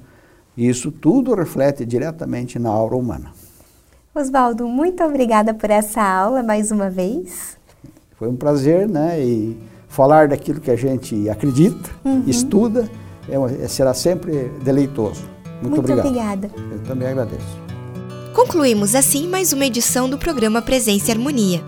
isso 0.56 0.90
tudo 0.90 1.32
reflete 1.32 1.86
diretamente 1.86 2.58
na 2.58 2.70
aura 2.70 2.96
humana. 2.96 3.30
Oswaldo, 4.12 4.66
muito 4.66 5.04
obrigada 5.04 5.54
por 5.54 5.70
essa 5.70 6.02
aula 6.02 6.42
mais 6.42 6.72
uma 6.72 6.90
vez. 6.90 7.57
Foi 8.18 8.28
um 8.28 8.34
prazer, 8.34 8.88
né? 8.88 9.20
E 9.20 9.56
falar 9.88 10.28
daquilo 10.28 10.60
que 10.60 10.70
a 10.70 10.76
gente 10.76 11.28
acredita, 11.28 11.90
uhum. 12.04 12.22
estuda, 12.26 12.88
é, 13.28 13.68
será 13.68 13.92
sempre 13.94 14.50
deleitoso. 14.62 15.22
Muito, 15.62 15.76
Muito 15.76 15.78
obrigado. 15.78 16.06
obrigada. 16.06 16.50
Eu 16.72 16.80
também 16.80 17.08
agradeço. 17.08 17.46
Concluímos 18.34 18.94
assim 18.94 19.28
mais 19.28 19.52
uma 19.52 19.66
edição 19.66 20.10
do 20.10 20.18
programa 20.18 20.60
Presença 20.60 21.10
e 21.10 21.12
Harmonia. 21.12 21.62